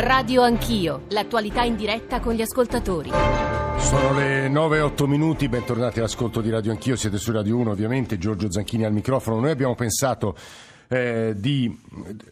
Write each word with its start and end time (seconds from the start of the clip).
Radio 0.00 0.42
Anch'io, 0.42 1.06
l'attualità 1.08 1.64
in 1.64 1.74
diretta 1.74 2.20
con 2.20 2.32
gli 2.32 2.40
ascoltatori. 2.40 3.10
Sono 3.78 4.16
le 4.16 4.48
9-8 4.48 5.06
minuti, 5.06 5.48
bentornati 5.48 5.98
all'ascolto 5.98 6.40
di 6.40 6.50
Radio 6.50 6.70
Anch'io, 6.70 6.94
siete 6.94 7.18
su 7.18 7.32
Radio 7.32 7.56
1 7.56 7.72
ovviamente, 7.72 8.16
Giorgio 8.16 8.48
Zanchini 8.48 8.84
al 8.84 8.92
microfono. 8.92 9.40
Noi 9.40 9.50
abbiamo 9.50 9.74
pensato 9.74 10.36
eh, 10.86 11.34
di 11.36 11.76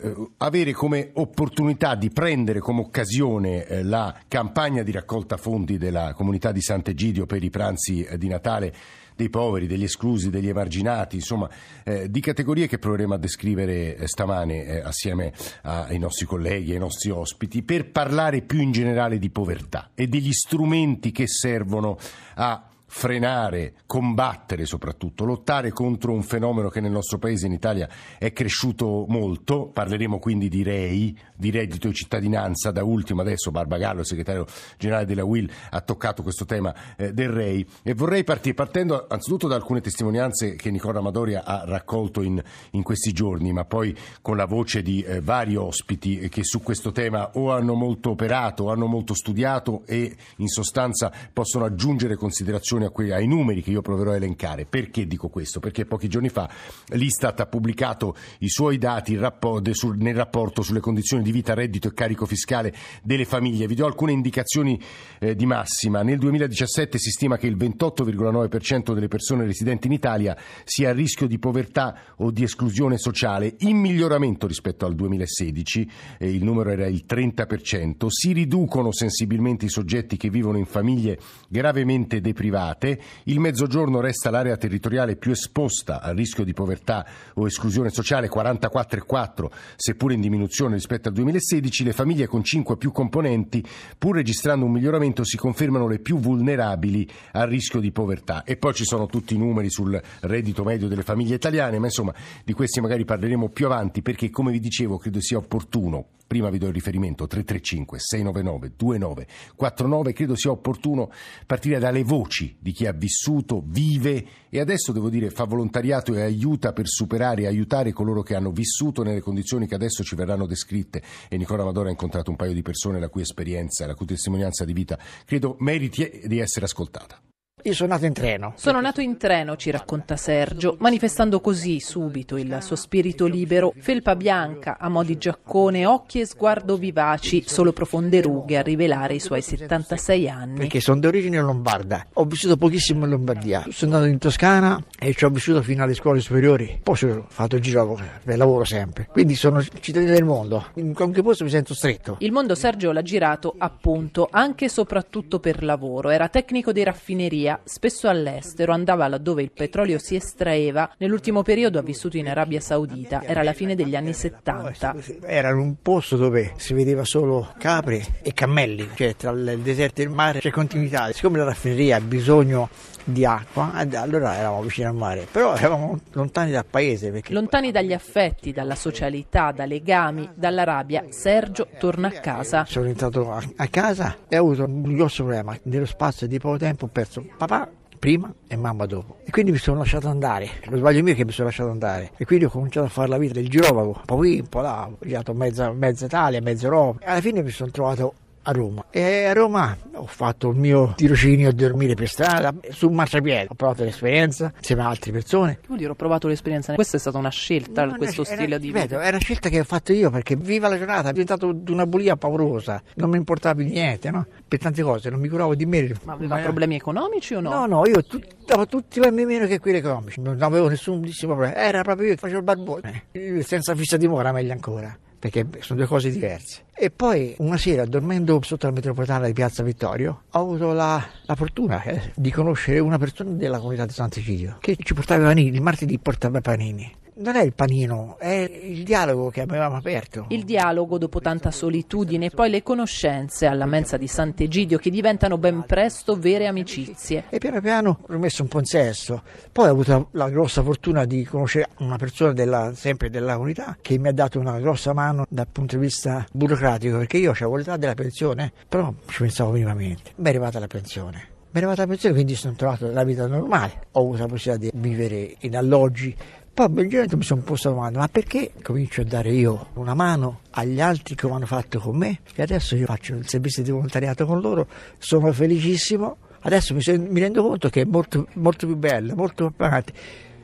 eh, 0.00 0.14
avere 0.37 0.71
come 0.71 1.11
opportunità 1.14 1.96
di 1.96 2.11
prendere 2.11 2.61
come 2.61 2.82
occasione 2.82 3.67
eh, 3.67 3.83
la 3.83 4.14
campagna 4.29 4.85
di 4.85 4.93
raccolta 4.93 5.37
fondi 5.37 5.77
della 5.77 6.12
comunità 6.14 6.53
di 6.53 6.62
Sant'Egidio 6.62 7.27
per 7.27 7.43
i 7.43 7.51
pranzi 7.51 8.05
eh, 8.05 8.17
di 8.17 8.29
Natale 8.29 8.75
dei 9.17 9.30
poveri, 9.30 9.67
degli 9.67 9.85
esclusi, 9.85 10.30
degli 10.30 10.49
emarginati, 10.49 11.17
insomma, 11.17 11.49
eh, 11.82 12.11
di 12.11 12.21
categorie 12.21 12.69
che 12.69 12.79
proveremo 12.79 13.14
a 13.14 13.19
descrivere 13.19 13.96
eh, 13.96 14.07
stamane 14.07 14.64
eh, 14.64 14.81
assieme 14.81 15.32
ai 15.62 15.99
nostri 15.99 16.27
colleghi, 16.27 16.73
ai 16.73 16.79
nostri 16.79 17.11
ospiti, 17.11 17.63
per 17.63 17.90
parlare 17.90 18.43
più 18.43 18.61
in 18.61 18.73
generale 18.73 19.18
di 19.18 19.31
povertà 19.31 19.90
e 19.95 20.07
degli 20.07 20.32
strumenti 20.32 21.11
che 21.11 21.26
servono 21.26 21.99
a 22.35 22.71
frenare, 22.96 23.75
combattere 23.85 24.64
soprattutto, 24.64 25.27
lottare 25.27 25.71
contro 25.71 26.13
un 26.13 26.23
fenomeno 26.23 26.71
che 26.71 26.81
nel 26.81 26.91
nostro 26.91 27.18
paese, 27.18 27.45
in 27.45 27.53
Italia, 27.53 27.87
è 28.17 28.32
cresciuto 28.32 29.04
molto. 29.07 29.67
Parleremo 29.67 30.18
quindi 30.18 30.49
di 30.49 30.63
REI, 30.63 31.14
di 31.37 31.51
reddito 31.51 31.89
di 31.89 31.95
cittadinanza. 31.95 32.70
Da 32.70 32.83
ultimo 32.83 33.20
adesso 33.20 33.51
Barbagallo, 33.51 34.03
segretario 34.03 34.47
generale 34.78 35.05
della 35.05 35.25
WIL, 35.25 35.51
ha 35.73 35.81
toccato 35.83 36.23
questo 36.23 36.47
tema 36.47 36.75
eh, 36.97 37.12
del 37.12 37.28
REI. 37.28 37.67
E 37.83 37.92
vorrei 37.92 38.25
partire 38.25 38.55
partendo 38.55 39.05
anzitutto 39.06 39.47
da 39.47 39.56
alcune 39.56 39.83
testimonianze 39.83 40.56
che 40.56 40.70
Nicola 40.70 41.01
Amadoria 41.01 41.45
ha 41.45 41.65
raccolto 41.67 42.23
in, 42.23 42.42
in 42.70 42.83
questi 42.83 43.12
giorni, 43.12 43.53
ma 43.53 43.67
poi 43.67 43.95
con 44.23 44.39
la 44.39 44.47
voce 44.47 44.81
di 44.81 45.03
eh, 45.03 45.20
vari 45.20 45.55
ospiti 45.55 46.31
che 46.31 46.45
su 46.45 46.62
questo 46.62 46.92
tema 46.92 47.33
o 47.34 47.53
hanno 47.53 47.75
molto 47.75 48.09
operato 48.09 48.65
o 48.65 48.70
hanno 48.70 48.87
molto 48.87 49.13
studiato 49.13 49.83
e 49.85 50.17
in 50.37 50.48
sostanza 50.48 51.13
possono 51.31 51.67
aggiungere 51.67 52.17
considerazioni 52.17 52.85
attenzione 52.87 52.91
que- 52.91 53.12
ai 53.12 53.27
numeri 53.27 53.62
che 53.62 53.70
io 53.70 53.83
proverò 53.83 54.12
a 54.12 54.17
elencare. 54.17 54.67
Perché 54.67 55.06
dico 55.06 55.29
questo? 55.29 55.61
Perché 55.61 55.84
pochi 55.84 56.09
giorni 56.09 56.29
fa 56.29 56.48
l'Istat 56.89 57.41
ha 57.41 57.47
pubblicato 57.47 58.15
i 58.41 58.48
suoi 58.48 58.79
dati 58.79 59.12
nel 59.15 60.15
rapporto 60.15 60.62
sulle 60.62 60.81
condizioni 60.81 61.23
di 61.23 61.33
vita, 61.33 61.55
reddito 61.55 61.89
e 61.89 61.95
carico 61.95 62.27
fiscale 62.27 62.75
delle 63.03 63.25
famiglie. 63.25 63.67
Vi 63.67 63.75
do 63.75 63.87
alcune 63.87 64.12
indicazioni 64.12 64.81
eh, 65.19 65.34
di 65.34 65.47
massima. 65.47 66.03
Nel 66.03 66.19
2017 66.19 66.98
si 66.98 67.11
stima 67.11 67.37
che 67.37 67.47
il 67.47 67.57
28,9% 67.57 68.92
delle 68.92 69.09
persone 69.09 69.45
residenti 69.45 69.87
in 69.87 69.92
Italia 69.92 70.37
sia 70.64 70.91
a 70.91 70.92
rischio 70.92 71.27
di 71.27 71.39
povertà 71.39 71.98
o 72.17 72.31
di 72.31 72.42
esclusione 72.42 72.98
sociale, 72.98 73.55
in 73.61 73.77
miglioramento 73.77 74.47
rispetto 74.47 74.87
al 74.87 74.95
2016, 74.95 75.91
eh, 76.19 76.31
il 76.31 76.45
numero 76.45 76.70
era 76.70 76.87
il 76.87 77.05
30%. 77.07 78.07
Si 78.09 78.33
riducono 78.33 78.92
sensibilmente 78.92 79.67
i 79.67 79.69
soggetti 79.69 80.17
che 80.17 80.31
vivono 80.31 80.59
in 80.59 80.67
famiglie 80.67 81.19
gravemente 81.48 82.20
deprivate 82.20 82.76
state, 82.77 82.99
il 83.25 83.41
Mezzogiorno 83.41 84.01
resta 84.01 84.31
l'area 84.31 84.57
territoriale 84.57 85.17
più 85.17 85.33
esposta 85.33 86.01
al 86.01 86.15
rischio 86.15 86.45
di 86.45 86.53
povertà 86.53 87.07
o 87.35 87.47
esclusione 87.47 87.91
sociale, 87.91 88.29
44,4, 88.29 89.47
seppur 89.75 90.13
in 90.13 90.21
diminuzione 90.21 90.75
rispetto 90.75 91.09
al 91.09 91.15
2016, 91.15 91.85
le 91.85 91.93
famiglie 91.93 92.27
con 92.27 92.45
5 92.45 92.77
più 92.77 92.93
componenti, 92.93 93.65
pur 93.99 94.17
registrando 94.17 94.67
un 94.67 94.73
miglioramento, 94.73 95.25
si 95.25 95.37
confermano 95.37 95.89
le 95.89 95.99
più 95.99 96.19
vulnerabili 96.19 97.09
al 97.33 97.49
rischio 97.49 97.81
di 97.81 97.91
povertà. 97.91 98.45
E 98.45 98.57
poi 98.57 98.75
ci 98.75 98.85
sono 98.85 99.07
tutti 99.07 99.35
i 99.35 99.39
numeri 99.39 99.71
sul 99.71 100.01
reddito 100.21 100.63
medio 100.63 100.87
delle 100.87 101.03
famiglie 101.03 101.35
italiane, 101.35 101.79
ma 101.79 101.87
insomma 101.87 102.15
di 102.45 102.53
questi 102.53 102.81
magari 102.81 103.05
parleremo 103.05 103.49
più 103.49 103.67
avanti 103.67 104.03
perché, 104.03 104.31
come 104.31 104.53
vi 104.53 104.61
dicevo, 104.61 104.99
credo 104.99 105.21
sia 105.21 105.39
opportuno 105.39 106.09
Prima 106.27 106.51
vi 106.51 106.59
do 106.59 106.67
il 106.67 106.73
riferimento 106.73 107.27
335 107.27 107.99
699 108.01 108.73
2949. 108.77 110.13
Credo 110.13 110.35
sia 110.35 110.51
opportuno 110.51 111.11
partire 111.47 111.79
dalle 111.79 112.03
voci 112.03 112.57
di 112.59 112.73
chi 112.73 112.87
ha 112.87 112.92
vissuto, 112.92 113.63
vive 113.64 114.27
e 114.48 114.59
adesso 114.59 114.91
devo 114.91 115.09
dire 115.09 115.31
fa 115.31 115.45
volontariato 115.45 116.15
e 116.15 116.23
aiuta 116.23 116.73
per 116.73 116.89
superare 116.89 117.42
e 117.42 117.47
aiutare 117.47 117.92
coloro 117.92 118.23
che 118.23 118.35
hanno 118.35 118.51
vissuto 118.51 119.05
nelle 119.05 119.20
condizioni 119.20 119.69
che 119.69 119.77
adesso 119.77 120.03
ci 120.03 120.17
verranno 120.17 120.47
descritte. 120.47 121.03
E 121.29 121.36
Nicola 121.36 121.63
Amadore 121.63 121.89
ha 121.89 121.92
incontrato 121.92 122.31
un 122.31 122.36
paio 122.36 122.53
di 122.53 122.63
persone 122.63 122.98
la 122.98 123.09
cui 123.09 123.23
esperienza, 123.23 123.86
la 123.86 123.95
cui 123.95 124.07
testimonianza 124.07 124.65
di 124.65 124.73
vita 124.73 124.98
credo 125.25 125.55
meriti 125.61 126.23
di 126.25 126.39
essere 126.39 126.65
ascoltata. 126.65 127.20
Io 127.67 127.75
sono 127.75 127.95
nato 127.95 128.06
in 128.06 128.12
treno. 128.12 128.53
Sono 128.54 128.81
nato 128.81 129.00
in 129.00 129.16
treno, 129.16 129.56
ci 129.56 129.72
racconta 129.72 130.16
Sergio, 130.16 130.77
manifestando 130.78 131.41
così 131.41 131.81
subito 131.81 132.37
il 132.37 132.59
suo 132.60 132.77
spirito 132.77 133.27
libero, 133.27 133.72
felpa 133.77 134.15
bianca, 134.15 134.77
a 134.78 134.88
mo' 134.88 135.03
di 135.03 135.19
giaccone, 135.19 135.84
occhi 135.84 136.21
e 136.21 136.27
sguardo 136.27 136.77
vivaci, 136.77 137.43
solo 137.44 137.72
profonde 137.72 138.21
rughe 138.21 138.56
a 138.56 138.62
rivelare 138.62 139.15
i 139.15 139.19
suoi 139.19 139.43
76 139.43 140.28
anni. 140.28 140.59
Perché 140.59 140.78
sono 140.78 141.00
di 141.00 141.09
origine 141.09 141.41
lombarda, 141.41 142.06
ho 142.12 142.25
vissuto 142.25 142.56
pochissimo 142.56 143.04
in 143.04 143.10
Lombardia, 143.10 143.65
sono 143.71 143.97
andato 143.97 144.12
in 144.12 144.19
Toscana 144.19 144.81
e 144.97 145.12
ci 145.15 145.25
ho 145.25 145.31
vissuto 145.31 145.60
fino 145.60 145.83
alle 145.83 145.94
scuole 145.94 146.21
superiori, 146.21 146.78
poi 146.81 146.97
ho 147.03 147.27
fatto 147.27 147.56
il 147.56 147.62
giro 147.62 147.98
per 148.22 148.37
lavoro 148.37 148.62
sempre, 148.62 149.09
quindi 149.10 149.34
sono 149.34 149.60
cittadino 149.60 150.12
del 150.12 150.22
mondo, 150.22 150.66
in 150.75 150.94
qualche 150.94 151.21
posto 151.21 151.43
mi 151.43 151.50
sento 151.50 151.75
stretto. 151.75 152.19
Il 152.21 152.31
mondo 152.31 152.54
Sergio 152.54 152.93
l'ha 152.93 153.03
girato 153.03 153.56
appunto 153.59 154.28
anche 154.31 154.66
e 154.66 154.69
soprattutto 154.69 155.41
per 155.41 155.65
lavoro, 155.65 156.10
era 156.10 156.28
tecnico 156.28 156.71
di 156.71 156.84
raffineria 156.84 157.54
spesso 157.64 158.08
all'estero, 158.08 158.72
andava 158.72 159.08
laddove 159.08 159.42
il 159.42 159.52
petrolio 159.52 159.98
si 159.98 160.14
estraeva. 160.14 160.90
Nell'ultimo 160.98 161.42
periodo 161.42 161.78
ha 161.78 161.82
vissuto 161.82 162.16
in 162.16 162.28
Arabia 162.28 162.60
Saudita, 162.60 163.22
era 163.22 163.42
la 163.42 163.52
fine 163.52 163.74
degli 163.74 163.96
anni 163.96 164.12
70. 164.12 164.94
Era 165.22 165.54
un 165.54 165.76
posto 165.80 166.16
dove 166.16 166.52
si 166.56 166.74
vedeva 166.74 167.04
solo 167.04 167.52
capre 167.58 168.04
e 168.22 168.32
cammelli, 168.32 168.88
cioè 168.94 169.16
tra 169.16 169.30
il 169.30 169.60
deserto 169.60 170.00
e 170.00 170.04
il 170.04 170.10
mare 170.10 170.40
c'è 170.40 170.50
continuità. 170.50 171.12
Siccome 171.12 171.38
la 171.38 171.44
raffineria 171.44 171.96
ha 171.96 172.00
bisogno 172.00 172.68
di 173.06 173.24
acqua, 173.24 173.72
allora 173.72 174.36
eravamo 174.36 174.62
vicino 174.62 174.88
al 174.88 174.94
mare, 174.94 175.26
però 175.30 175.54
eravamo 175.54 175.98
lontani 176.12 176.50
dal 176.50 176.66
paese. 176.66 177.10
Perché... 177.10 177.32
Lontani 177.32 177.70
dagli 177.70 177.92
affetti, 177.92 178.52
dalla 178.52 178.74
socialità, 178.74 179.52
dai 179.52 179.68
legami, 179.68 180.28
dall'Arabia, 180.34 181.04
Sergio 181.10 181.68
torna 181.78 182.08
a 182.08 182.12
casa. 182.12 182.64
Sono 182.64 182.86
entrato 182.86 183.30
a 183.32 183.66
casa 183.68 184.16
e 184.28 184.36
ho 184.38 184.42
avuto 184.42 184.64
un 184.64 184.94
grosso 184.94 185.22
problema. 185.22 185.56
Nello 185.62 185.86
spazio 185.86 186.26
di 186.26 186.38
poco 186.38 186.58
tempo 186.58 186.86
ho 186.86 186.88
perso 186.88 187.24
papà 187.36 187.68
prima 187.98 188.32
e 188.46 188.56
mamma 188.56 188.86
dopo. 188.86 189.18
E 189.24 189.30
quindi 189.30 189.52
mi 189.52 189.58
sono 189.58 189.78
lasciato 189.78 190.08
andare. 190.08 190.48
Lo 190.64 190.76
sbaglio 190.76 191.02
mio 191.02 191.12
è 191.12 191.16
che 191.16 191.24
mi 191.24 191.32
sono 191.32 191.48
lasciato 191.48 191.70
andare. 191.70 192.10
E 192.16 192.24
quindi 192.24 192.44
ho 192.44 192.50
cominciato 192.50 192.86
a 192.86 192.90
fare 192.90 193.08
la 193.08 193.18
vita 193.18 193.34
del 193.34 193.48
girovago, 193.48 193.94
un 193.96 194.04
po' 194.04 194.16
qui, 194.16 194.40
un 194.40 194.48
po' 194.48 194.60
là, 194.60 194.86
ho 194.86 194.96
girato 195.00 195.32
mezza, 195.32 195.72
mezza 195.72 196.06
Italia, 196.06 196.40
mezza 196.40 196.66
Europa. 196.66 197.04
E 197.04 197.10
alla 197.10 197.20
fine 197.20 197.42
mi 197.42 197.50
sono 197.50 197.70
trovato 197.70 198.14
a 198.48 198.52
Roma. 198.52 198.84
E 198.90 199.24
a 199.24 199.32
Roma 199.32 199.76
ho 199.94 200.06
fatto 200.06 200.50
il 200.50 200.56
mio 200.56 200.92
tirocinio 200.96 201.48
a 201.48 201.52
dormire 201.52 201.94
per 201.94 202.08
strada, 202.08 202.54
sul 202.70 202.92
marciapiede. 202.92 203.48
Ho 203.50 203.54
provato 203.54 203.82
l'esperienza 203.82 204.52
insieme 204.56 204.82
a 204.82 204.88
altre 204.88 205.10
persone. 205.10 205.58
Che 205.60 205.66
vuol 205.66 205.78
dire 205.78 205.90
ho 205.90 205.94
provato 205.94 206.28
l'esperienza? 206.28 206.74
Questa 206.74 206.96
è 206.96 207.00
stata 207.00 207.18
una 207.18 207.30
scelta, 207.30 207.84
no, 207.84 207.96
questo 207.96 208.24
era, 208.24 208.36
stile 208.36 208.58
di 208.58 208.70
vita? 208.70 209.00
È 209.00 209.08
una 209.08 209.18
scelta 209.18 209.48
che 209.48 209.60
ho 209.60 209.64
fatto 209.64 209.92
io 209.92 210.10
perché 210.10 210.36
viva 210.36 210.68
la 210.68 210.78
giornata, 210.78 211.08
è 211.08 211.12
diventato 211.12 211.54
una 211.68 211.86
bulia 211.86 212.16
paurosa. 212.16 212.80
Non 212.94 213.10
mi 213.10 213.16
importava 213.16 213.56
più 213.56 213.64
niente, 213.64 214.10
no? 214.10 214.26
Per 214.46 214.58
tante 214.60 214.82
cose, 214.82 215.10
non 215.10 215.18
mi 215.18 215.28
curavo 215.28 215.54
di 215.54 215.66
me. 215.66 215.92
Ma 216.04 216.12
aveva 216.12 216.36
Ma 216.36 216.42
problemi 216.42 216.76
economici 216.76 217.34
o 217.34 217.40
no? 217.40 217.50
No, 217.50 217.66
no, 217.66 217.86
io 217.86 218.02
tu, 218.04 218.20
davo 218.44 218.66
tutti 218.66 219.00
i 219.00 219.10
meno 219.10 219.46
che 219.46 219.58
quelli 219.58 219.78
economici. 219.78 220.20
Non 220.20 220.40
avevo 220.40 220.68
nessun 220.68 221.00
problema. 221.20 221.54
Era 221.54 221.82
proprio 221.82 222.08
io 222.08 222.14
che 222.14 222.20
facevo 222.20 222.38
il 222.38 222.44
barbone. 222.44 223.04
Senza 223.40 223.74
fissa 223.74 223.96
dimora 223.96 224.30
meglio 224.30 224.52
ancora 224.52 224.96
perché 225.19 225.47
sono 225.60 225.78
due 225.78 225.88
cose 225.88 226.10
diverse. 226.10 226.65
E 226.75 226.91
poi 226.91 227.34
una 227.38 227.56
sera, 227.56 227.84
dormendo 227.87 228.41
sotto 228.43 228.66
la 228.66 228.72
metropolitana 228.72 229.27
di 229.27 229.32
Piazza 229.32 229.62
Vittorio, 229.62 230.22
ho 230.31 230.38
avuto 230.38 230.72
la, 230.72 231.04
la 231.25 231.34
fortuna 231.34 231.82
eh, 231.82 232.12
di 232.15 232.31
conoscere 232.31 232.78
una 232.78 232.99
persona 232.99 233.31
della 233.31 233.59
comunità 233.59 233.87
di 233.87 233.93
Sant'Egidio 233.93 234.59
che 234.60 234.77
ci 234.78 234.94
portava 234.94 235.22
i 235.22 235.27
panini, 235.27 235.56
il 235.56 235.62
martedì 235.62 235.99
portava 235.99 236.38
i 236.38 236.43
panini 236.43 236.94
non 237.19 237.37
è 237.37 237.43
il 237.43 237.54
panino, 237.54 238.16
è 238.19 238.50
il 238.62 238.82
dialogo 238.82 239.31
che 239.31 239.41
avevamo 239.41 239.77
aperto. 239.77 240.27
Il 240.28 240.45
dialogo 240.45 240.98
dopo 240.98 241.21
tanta 241.21 241.51
solitudine, 241.51 242.30
poi 242.30 242.51
le 242.51 242.63
conoscenze 242.63 243.47
alla 243.47 243.65
mensa 243.65 243.97
di 243.97 244.07
Sant'Egidio 244.07 244.78
che 244.78 244.91
diventano 244.91 245.39
ben 245.39 245.65
presto 245.66 246.16
vere 246.16 246.47
amicizie. 246.47 247.24
E 247.30 247.39
piano 247.39 247.60
piano 247.60 248.01
ho 248.07 248.18
messo 248.18 248.42
un 248.42 248.48
po' 248.48 248.59
in 248.59 248.66
sesto. 248.66 249.22
Poi 249.51 249.68
ho 249.68 249.71
avuto 249.71 250.09
la 250.13 250.28
grossa 250.28 250.63
fortuna 250.63 251.04
di 251.04 251.24
conoscere 251.24 251.68
una 251.78 251.97
persona 251.97 252.33
della, 252.33 252.72
sempre 252.74 253.09
della 253.09 253.34
comunità 253.34 253.77
che 253.80 253.98
mi 253.98 254.09
ha 254.09 254.12
dato 254.12 254.39
una 254.39 254.59
grossa 254.59 254.92
mano 254.92 255.24
dal 255.28 255.48
punto 255.51 255.77
di 255.77 255.83
vista 255.83 256.27
burocratico, 256.33 256.99
perché 256.99 257.17
io 257.17 257.31
avevo 257.31 257.57
l'età 257.57 257.77
della 257.77 257.95
pensione, 257.95 258.53
però 258.69 258.93
ci 259.07 259.23
pensavo 259.23 259.53
minimamente. 259.53 260.12
Mi 260.17 260.27
è 260.27 260.29
arrivata 260.29 260.59
la 260.59 260.67
pensione. 260.67 261.29
Mi 261.57 261.62
è 261.62 261.65
arrivata 261.65 261.83
la 261.83 261.89
pensione, 261.89 262.15
quindi 262.15 262.35
sono 262.35 262.55
trovato 262.55 262.91
la 262.91 263.05
vita 263.05 263.27
normale. 263.27 263.87
Ho 263.93 264.01
avuto 264.01 264.19
la 264.19 264.27
possibilità 264.27 264.71
di 264.71 264.89
vivere 264.89 265.37
in 265.41 265.57
alloggi 265.57 266.15
poi 266.56 266.69
benissimo 266.70 267.19
mi 267.19 267.23
sono 267.23 267.43
posto 267.43 267.69
la 267.69 267.75
domanda, 267.75 267.99
ma 267.99 268.08
perché 268.08 268.53
comincio 268.62 269.03
a 269.03 269.05
dare 269.05 269.31
io 269.31 269.67
una 269.75 269.93
mano 269.93 270.41
agli 270.53 270.81
altri 270.81 271.14
come 271.14 271.35
hanno 271.35 271.44
fatto 271.44 271.79
con 271.79 271.99
me? 271.99 272.20
E 272.35 272.41
adesso 272.41 272.75
io 272.76 272.87
faccio 272.87 273.14
il 273.14 273.29
servizio 273.29 273.62
di 273.62 273.70
volontariato 273.70 274.25
con 274.25 274.41
loro, 274.41 274.67
sono 274.97 275.31
felicissimo. 275.32 276.17
Adesso 276.41 276.73
mi, 276.73 276.81
mi 277.11 277.20
rendo 277.20 277.43
conto 277.47 277.69
che 277.69 277.82
è 277.82 277.85
molto, 277.85 278.29
molto 278.35 278.64
più 278.64 278.75
bello, 278.75 279.14
molto 279.14 279.49
più 279.49 279.56
pagante. 279.56 279.93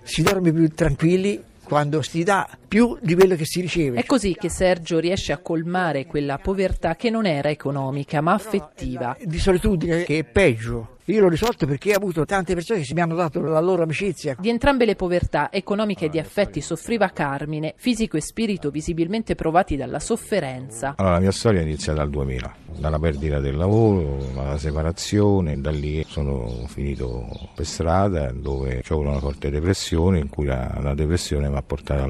Si 0.02 0.20
dorme 0.20 0.52
più 0.52 0.68
tranquilli 0.68 1.42
quando 1.64 2.02
si 2.02 2.22
dà 2.22 2.46
più 2.72 2.96
di 3.02 3.14
quello 3.14 3.36
che 3.36 3.44
si 3.44 3.60
riceve. 3.60 3.98
È 3.98 4.06
così 4.06 4.34
che 4.34 4.48
Sergio 4.48 4.98
riesce 4.98 5.34
a 5.34 5.36
colmare 5.36 6.06
quella 6.06 6.38
povertà 6.38 6.96
che 6.96 7.10
non 7.10 7.26
era 7.26 7.50
economica 7.50 8.22
ma 8.22 8.32
affettiva. 8.32 9.14
Di 9.22 9.38
solitudine 9.38 10.04
che 10.04 10.20
è 10.20 10.24
peggio. 10.24 10.96
Io 11.06 11.20
l'ho 11.20 11.28
risolto 11.28 11.66
perché 11.66 11.92
ho 11.92 11.96
avuto 11.96 12.24
tante 12.24 12.54
persone 12.54 12.80
che 12.80 12.94
mi 12.94 13.00
hanno 13.00 13.16
dato 13.16 13.40
la 13.40 13.58
loro 13.58 13.82
amicizia. 13.82 14.36
Di 14.38 14.48
entrambe 14.48 14.84
le 14.84 14.94
povertà, 14.94 15.50
economiche 15.50 16.04
e 16.04 16.08
di 16.08 16.20
affetti, 16.20 16.60
soffriva 16.60 17.08
Carmine, 17.08 17.74
fisico 17.76 18.16
e 18.16 18.20
spirito 18.20 18.70
visibilmente 18.70 19.34
provati 19.34 19.74
dalla 19.74 19.98
sofferenza. 19.98 20.94
Allora, 20.96 21.14
la 21.14 21.20
mia 21.20 21.32
storia 21.32 21.58
è 21.58 21.64
iniziata 21.64 21.98
dal 21.98 22.08
2000, 22.08 22.54
dalla 22.78 23.00
perdita 23.00 23.40
del 23.40 23.56
lavoro, 23.56 24.24
dalla 24.32 24.56
separazione, 24.56 25.60
da 25.60 25.72
lì 25.72 26.04
sono 26.06 26.66
finito 26.68 27.28
per 27.52 27.66
strada 27.66 28.30
dove 28.30 28.76
ho 28.88 28.94
avuto 28.94 29.08
una 29.08 29.18
forte 29.18 29.50
depressione 29.50 30.20
in 30.20 30.28
cui 30.28 30.46
la, 30.46 30.78
la 30.80 30.94
depressione 30.94 31.48
mi 31.48 31.56
ha 31.56 31.62
portato 31.62 32.04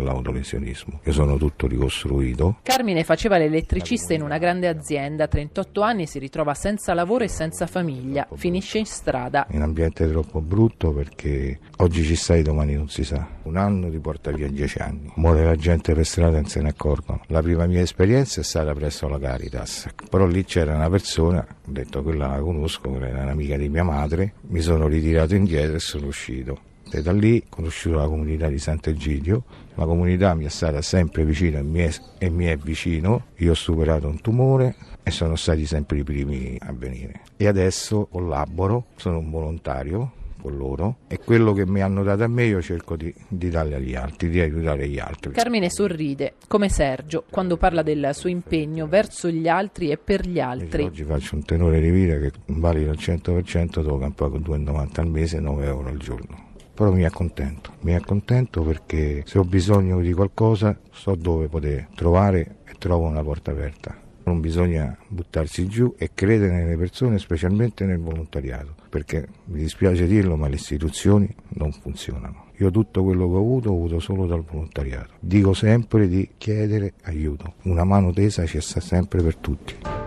all'autolesionismo. 0.53 1.01
Io 1.05 1.13
sono 1.13 1.37
tutto 1.37 1.67
ricostruito. 1.67 2.59
Carmine 2.63 3.05
faceva 3.05 3.39
l'elettricista 3.39 4.15
in 4.15 4.23
una 4.23 4.39
grande 4.39 4.69
azienda, 4.69 5.27
38 5.27 5.81
anni, 5.81 6.07
si 6.07 6.19
ritrova 6.19 6.55
senza 6.55 6.95
lavoro 6.95 7.25
e 7.25 7.29
senza 7.29 7.67
famiglia, 7.67 8.27
finisce 8.35 8.79
in 8.79 8.87
strada. 8.87 9.47
In 9.51 9.57
un 9.57 9.63
ambiente 9.63 10.09
troppo 10.09 10.41
brutto 10.41 10.93
perché 10.93 11.59
oggi 11.79 12.05
ci 12.05 12.17
stai, 12.17 12.43
domani 12.43 12.75
non 12.75 12.89
si 12.89 13.05
sa. 13.05 13.27
Un 13.43 13.57
anno 13.57 13.91
ti 13.91 13.99
porta 13.99 14.31
via 14.31 14.49
dieci 14.49 14.79
anni. 14.79 15.13
Muore 15.17 15.45
la 15.45 15.57
gente 15.57 15.95
per 15.95 16.05
strada 16.05 16.39
e 16.39 16.41
non 16.41 16.49
se 16.49 16.61
ne 16.61 16.69
accorgono. 16.69 17.23
La 17.29 17.43
prima 17.43 17.67
mia 17.67 17.81
esperienza 17.81 18.41
è 18.41 18.45
stata 18.45 18.73
presso 18.75 19.09
la 19.09 19.19
Caritas, 19.19 19.89
però 20.11 20.27
lì 20.27 20.45
c'era 20.45 20.75
una 20.75 20.91
persona, 20.91 21.45
ho 21.49 21.71
detto 21.71 22.03
quella 22.03 22.27
la 22.27 22.41
conosco, 22.41 22.95
era 23.01 23.23
un'amica 23.23 23.57
di 23.57 23.69
mia 23.69 23.85
madre, 23.85 24.35
mi 24.49 24.61
sono 24.61 24.87
ritirato 24.87 25.35
indietro 25.35 25.77
e 25.77 25.81
sono 25.81 26.07
uscito. 26.07 26.71
E 26.95 27.01
da 27.01 27.13
lì 27.13 27.43
ho 27.43 27.47
conosciuto 27.49 27.97
la 27.97 28.07
comunità 28.07 28.49
di 28.49 28.59
Sant'Egidio, 28.59 29.45
la 29.77 29.87
comunità 29.87 30.35
mi 30.35 30.45
è 30.45 30.51
stata 30.51 30.83
sempre 30.83 31.25
vicina 31.25 31.59
e 31.59 31.63
mi 31.63 31.81
è, 31.81 31.91
e 32.19 32.29
mi 32.29 32.45
è 32.45 32.57
vicino, 32.57 33.29
io 33.37 33.53
ho 33.53 33.55
superato 33.55 34.09
un 34.09 34.21
tumore 34.21 34.77
e 35.03 35.11
sono 35.11 35.35
stati 35.37 35.65
sempre 35.65 35.99
i 35.99 36.05
primi 36.05 36.59
a 36.61 36.73
venire. 36.73 37.23
E 37.39 37.47
adesso 37.47 38.07
collaboro, 38.11 38.85
sono 38.97 39.19
un 39.19 39.31
volontario 39.31 40.13
con 40.43 40.57
loro 40.57 40.97
e 41.07 41.19
quello 41.19 41.53
che 41.55 41.65
mi 41.67 41.81
hanno 41.81 42.03
dato 42.03 42.25
a 42.25 42.29
me 42.29 42.45
io 42.45 42.61
cerco 42.61 42.97
di, 42.97 43.15
di 43.27 43.49
darle 43.49 43.77
agli 43.77 43.95
altri, 43.95 44.29
di 44.29 44.41
aiutare 44.41 44.87
gli 44.87 44.99
altri. 44.99 45.33
Carmine 45.33 45.71
sorride, 45.71 46.35
come 46.47 46.69
Sergio, 46.69 47.25
quando 47.31 47.57
parla 47.57 47.83
del 47.83 48.11
suo 48.13 48.29
impegno 48.29 48.87
verso 48.87 49.31
gli 49.31 49.49
altri 49.49 49.91
e 49.91 49.97
per 49.97 50.27
gli 50.27 50.41
altri. 50.41 50.83
Oggi 50.83 51.05
faccio 51.05 51.37
un 51.37 51.45
tenore 51.45 51.81
di 51.81 51.91
vita 51.91 52.19
che 52.19 52.33
valido 52.49 52.91
al 52.91 52.99
100%, 52.99 53.83
devo 53.83 53.99
campare 53.99 54.31
con 54.33 54.41
2,90 54.41 55.01
al 55.01 55.09
mese, 55.09 55.41
9 55.41 55.65
euro 55.65 55.89
al 55.89 55.97
giorno 55.97 56.51
però 56.75 56.91
mi 56.93 57.05
accontento, 57.05 57.73
mi 57.81 57.95
accontento 57.95 58.63
perché 58.63 59.23
se 59.27 59.39
ho 59.39 59.45
bisogno 59.45 60.01
di 60.01 60.13
qualcosa 60.13 60.79
so 60.91 61.15
dove 61.15 61.49
poter 61.49 61.89
trovare 61.95 62.57
e 62.65 62.73
trovo 62.79 63.07
una 63.07 63.23
porta 63.23 63.51
aperta. 63.51 63.97
Non 64.25 64.41
bisogna 64.41 64.97
buttarsi 65.09 65.67
giù 65.67 65.95
e 65.99 66.11
credere 66.15 66.55
nelle 66.55 66.77
persone, 66.77 67.19
specialmente 67.19 67.85
nel 67.85 67.99
volontariato, 67.99 68.75
perché 68.89 69.27
mi 69.47 69.59
dispiace 69.59 70.07
dirlo, 70.07 70.37
ma 70.37 70.47
le 70.47 70.55
istituzioni 70.55 71.29
non 71.55 71.73
funzionano. 71.73 72.51
Io 72.59 72.71
tutto 72.71 73.03
quello 73.03 73.29
che 73.29 73.35
ho 73.35 73.39
avuto 73.39 73.71
ho 73.71 73.75
avuto 73.75 73.99
solo 73.99 74.27
dal 74.27 74.43
volontariato. 74.43 75.15
Dico 75.19 75.55
sempre 75.55 76.07
di 76.07 76.31
chiedere 76.39 76.95
aiuto. 77.03 77.55
Una 77.63 77.83
mano 77.83 78.13
tesa 78.13 78.47
sta 78.47 78.81
sempre 78.81 79.23
per 79.23 79.37
tutti. 79.37 80.02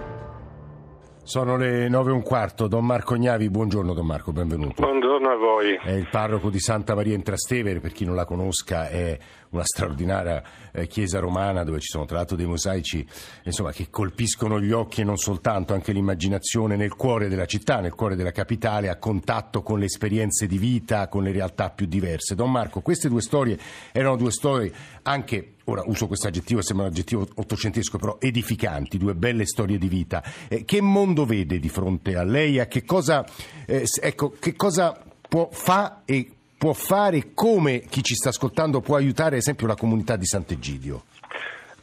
Sono 1.26 1.58
le 1.58 1.90
nove 1.90 2.12
e 2.12 2.14
un 2.14 2.22
quarto. 2.22 2.68
Don 2.68 2.86
Marco 2.86 3.16
Gnavi, 3.16 3.50
buongiorno 3.50 3.96
Don 3.96 4.06
Marco, 4.06 4.32
benvenuto. 4.32 4.80
Buongiorno 4.80 5.28
a 5.28 5.36
voi. 5.36 5.74
È 5.74 5.90
il 5.90 6.08
parroco 6.08 6.52
di 6.52 6.60
Santa 6.60 6.94
Maria 6.94 7.16
in 7.16 7.24
Trastevere, 7.24 7.80
per 7.80 7.94
chi 7.94 8.06
non 8.06 8.14
la 8.14 8.26
conosca 8.26 8.88
è 8.90 9.18
una 9.50 9.64
straordinaria 9.64 10.44
eh, 10.72 10.86
chiesa 10.86 11.18
romana 11.18 11.64
dove 11.64 11.80
ci 11.80 11.88
sono 11.88 12.06
tra 12.06 12.18
l'altro 12.18 12.36
dei 12.36 12.46
mosaici 12.46 13.04
insomma, 13.44 13.72
che 13.72 13.88
colpiscono 13.90 14.62
gli 14.62 14.72
occhi 14.72 15.02
e 15.02 15.04
non 15.04 15.18
soltanto, 15.18 15.74
anche 15.74 15.94
l'immaginazione 15.94 16.76
nel 16.76 16.94
cuore 16.94 17.28
della 17.28 17.48
città, 17.48 17.80
nel 17.80 17.96
cuore 17.96 18.16
della 18.16 18.32
capitale, 18.32 18.90
a 18.90 18.98
contatto 18.98 19.64
con 19.64 19.80
le 19.80 19.86
esperienze 19.86 20.46
di 20.46 20.60
vita, 20.60 21.08
con 21.08 21.24
le 21.24 21.32
realtà 21.32 21.72
più 21.72 21.88
diverse. 21.88 22.36
Don 22.36 22.52
Marco, 22.52 22.82
queste 22.82 23.10
due 23.10 23.22
storie 23.22 23.58
erano 23.92 24.16
due 24.16 24.30
storie 24.30 24.72
anche 25.02 25.55
ora 25.66 25.84
uso 25.86 26.08
questo 26.08 26.28
aggettivo, 26.28 26.62
sembra 26.62 26.86
un 26.86 26.92
aggettivo 26.92 27.28
ottocentesco, 27.36 27.98
però 27.98 28.18
edificanti, 28.20 28.98
due 28.98 29.14
belle 29.14 29.46
storie 29.46 29.78
di 29.78 29.88
vita. 29.88 30.24
Eh, 30.50 30.66
che 30.66 30.82
mondo 30.82 31.26
vede 31.26 31.60
di 31.60 31.70
fronte 31.70 32.16
a 32.16 32.24
lei? 32.24 32.60
A 32.60 32.68
che 32.68 32.84
cosa, 32.84 33.26
eh, 33.66 33.86
ecco, 34.02 34.32
che 34.40 34.56
cosa 34.56 35.02
può 35.28 35.50
fa 35.52 36.02
e 36.06 36.30
può 36.58 36.74
fare, 36.74 37.34
come 37.34 37.82
chi 37.82 38.04
ci 38.04 38.16
sta 38.16 38.30
ascoltando 38.30 38.82
può 38.82 38.96
aiutare, 38.96 39.36
ad 39.36 39.42
esempio, 39.42 39.68
la 39.68 39.76
comunità 39.76 40.16
di 40.16 40.26
Sant'Egidio? 40.26 41.04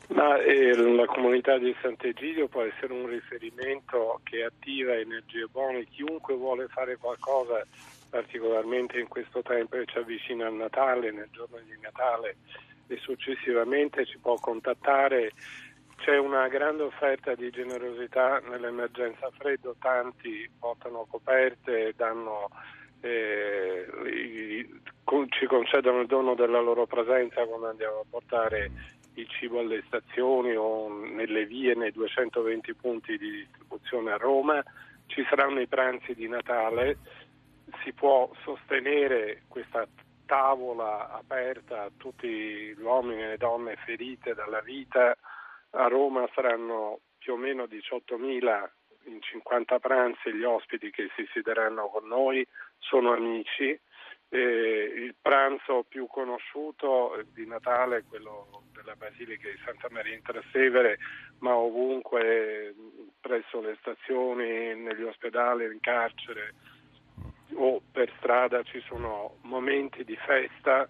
Ma, 0.08 0.40
eh, 0.42 0.76
la 0.76 1.06
comunità 1.06 1.58
di 1.58 1.74
Sant'Egidio 1.80 2.46
può 2.46 2.62
essere 2.62 2.92
un 2.92 3.06
riferimento 3.06 4.20
che 4.24 4.44
attiva 4.44 4.94
energie 4.94 5.46
buone. 5.50 5.86
Chiunque 5.90 6.34
vuole 6.34 6.66
fare 6.68 6.96
qualcosa, 6.96 7.66
particolarmente 8.10 8.98
in 8.98 9.08
questo 9.08 9.42
tempo 9.42 9.76
che 9.76 9.86
ci 9.86 9.98
avvicina 9.98 10.46
al 10.46 10.54
Natale, 10.54 11.10
nel 11.12 11.28
giorno 11.32 11.56
di 11.64 11.78
Natale 11.80 12.36
e 12.86 12.96
successivamente 12.98 14.04
ci 14.06 14.18
può 14.18 14.34
contattare. 14.34 15.32
C'è 15.96 16.18
una 16.18 16.48
grande 16.48 16.82
offerta 16.82 17.34
di 17.34 17.50
generosità 17.50 18.40
nell'emergenza 18.48 19.30
freddo, 19.38 19.76
tanti 19.78 20.50
portano 20.58 21.06
coperte, 21.08 21.94
danno 21.96 22.48
eh, 23.00 23.86
ci 25.28 25.46
concedono 25.46 26.00
il 26.00 26.06
dono 26.06 26.34
della 26.34 26.60
loro 26.60 26.86
presenza 26.86 27.44
quando 27.44 27.68
andiamo 27.68 28.00
a 28.00 28.04
portare 28.08 28.70
il 29.14 29.28
cibo 29.28 29.60
alle 29.60 29.82
stazioni 29.86 30.54
o 30.54 30.88
nelle 30.88 31.44
vie, 31.44 31.74
nei 31.74 31.92
220 31.92 32.74
punti 32.74 33.18
di 33.18 33.30
distribuzione 33.30 34.12
a 34.12 34.16
Roma. 34.16 34.62
Ci 35.06 35.24
saranno 35.28 35.60
i 35.60 35.66
pranzi 35.66 36.14
di 36.14 36.26
Natale, 36.28 36.96
si 37.84 37.92
può 37.92 38.30
sostenere 38.42 39.42
questa 39.48 39.86
tavola 40.32 41.10
aperta 41.10 41.82
a 41.82 41.90
tutti 41.94 42.26
gli 42.26 42.80
uomini 42.80 43.22
e 43.22 43.26
le 43.26 43.36
donne 43.36 43.76
ferite 43.84 44.32
dalla 44.32 44.62
vita. 44.62 45.14
A 45.72 45.88
Roma 45.88 46.26
saranno 46.34 47.00
più 47.18 47.34
o 47.34 47.36
meno 47.36 47.64
18.000 47.64 48.70
in 49.04 49.20
50 49.20 49.78
pranzi 49.78 50.32
gli 50.32 50.42
ospiti 50.42 50.90
che 50.90 51.10
si 51.16 51.28
siederanno 51.32 51.88
con 51.88 52.06
noi 52.08 52.46
sono 52.78 53.12
amici. 53.12 53.78
Eh, 54.30 54.38
il 54.38 55.14
pranzo 55.20 55.84
più 55.86 56.06
conosciuto 56.06 57.22
di 57.34 57.46
Natale 57.46 57.98
è 57.98 58.04
quello 58.08 58.62
della 58.72 58.96
Basilica 58.96 59.50
di 59.50 59.60
Santa 59.62 59.88
Maria 59.90 60.14
in 60.14 60.22
Trastevere, 60.22 60.96
ma 61.40 61.54
ovunque 61.56 62.74
presso 63.20 63.60
le 63.60 63.76
stazioni, 63.80 64.74
negli 64.76 65.02
ospedali, 65.02 65.66
in 65.66 65.80
carcere 65.80 66.54
o 67.54 67.80
per 67.90 68.12
strada 68.18 68.62
ci 68.62 68.80
sono 68.86 69.36
momenti 69.42 70.04
di 70.04 70.16
festa 70.16 70.88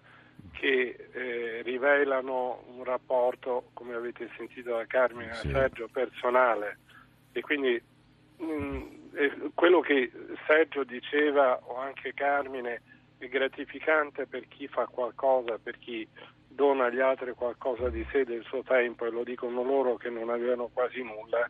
che 0.51 1.09
eh, 1.11 1.61
rivelano 1.63 2.63
un 2.67 2.83
rapporto, 2.83 3.69
come 3.73 3.95
avete 3.95 4.29
sentito 4.37 4.75
da 4.75 4.85
Carmine 4.85 5.31
e 5.31 5.41
sì. 5.41 5.49
Sergio, 5.51 5.89
personale 5.91 6.79
e 7.31 7.41
quindi 7.41 7.81
Mm, 8.41 9.51
quello 9.53 9.79
che 9.79 10.11
Sergio 10.47 10.83
diceva 10.83 11.59
o 11.63 11.77
anche 11.77 12.13
Carmine 12.13 12.81
è 13.17 13.27
gratificante 13.27 14.25
per 14.25 14.47
chi 14.47 14.67
fa 14.67 14.85
qualcosa, 14.85 15.59
per 15.61 15.77
chi 15.77 16.07
dona 16.47 16.85
agli 16.85 16.99
altri 16.99 17.33
qualcosa 17.33 17.89
di 17.89 18.05
sé 18.11 18.25
del 18.25 18.43
suo 18.43 18.63
tempo 18.63 19.05
e 19.05 19.11
lo 19.11 19.23
dicono 19.23 19.63
loro 19.63 19.95
che 19.95 20.09
non 20.09 20.29
avevano 20.29 20.69
quasi 20.73 21.03
nulla, 21.03 21.49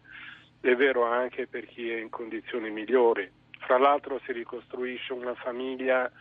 è 0.59 0.75
vero 0.75 1.03
anche 1.03 1.47
per 1.47 1.65
chi 1.65 1.89
è 1.89 1.99
in 1.99 2.09
condizioni 2.09 2.69
migliori. 2.69 3.29
Fra 3.65 3.77
l'altro 3.77 4.19
si 4.25 4.31
ricostruisce 4.31 5.13
una 5.13 5.35
famiglia 5.35 6.11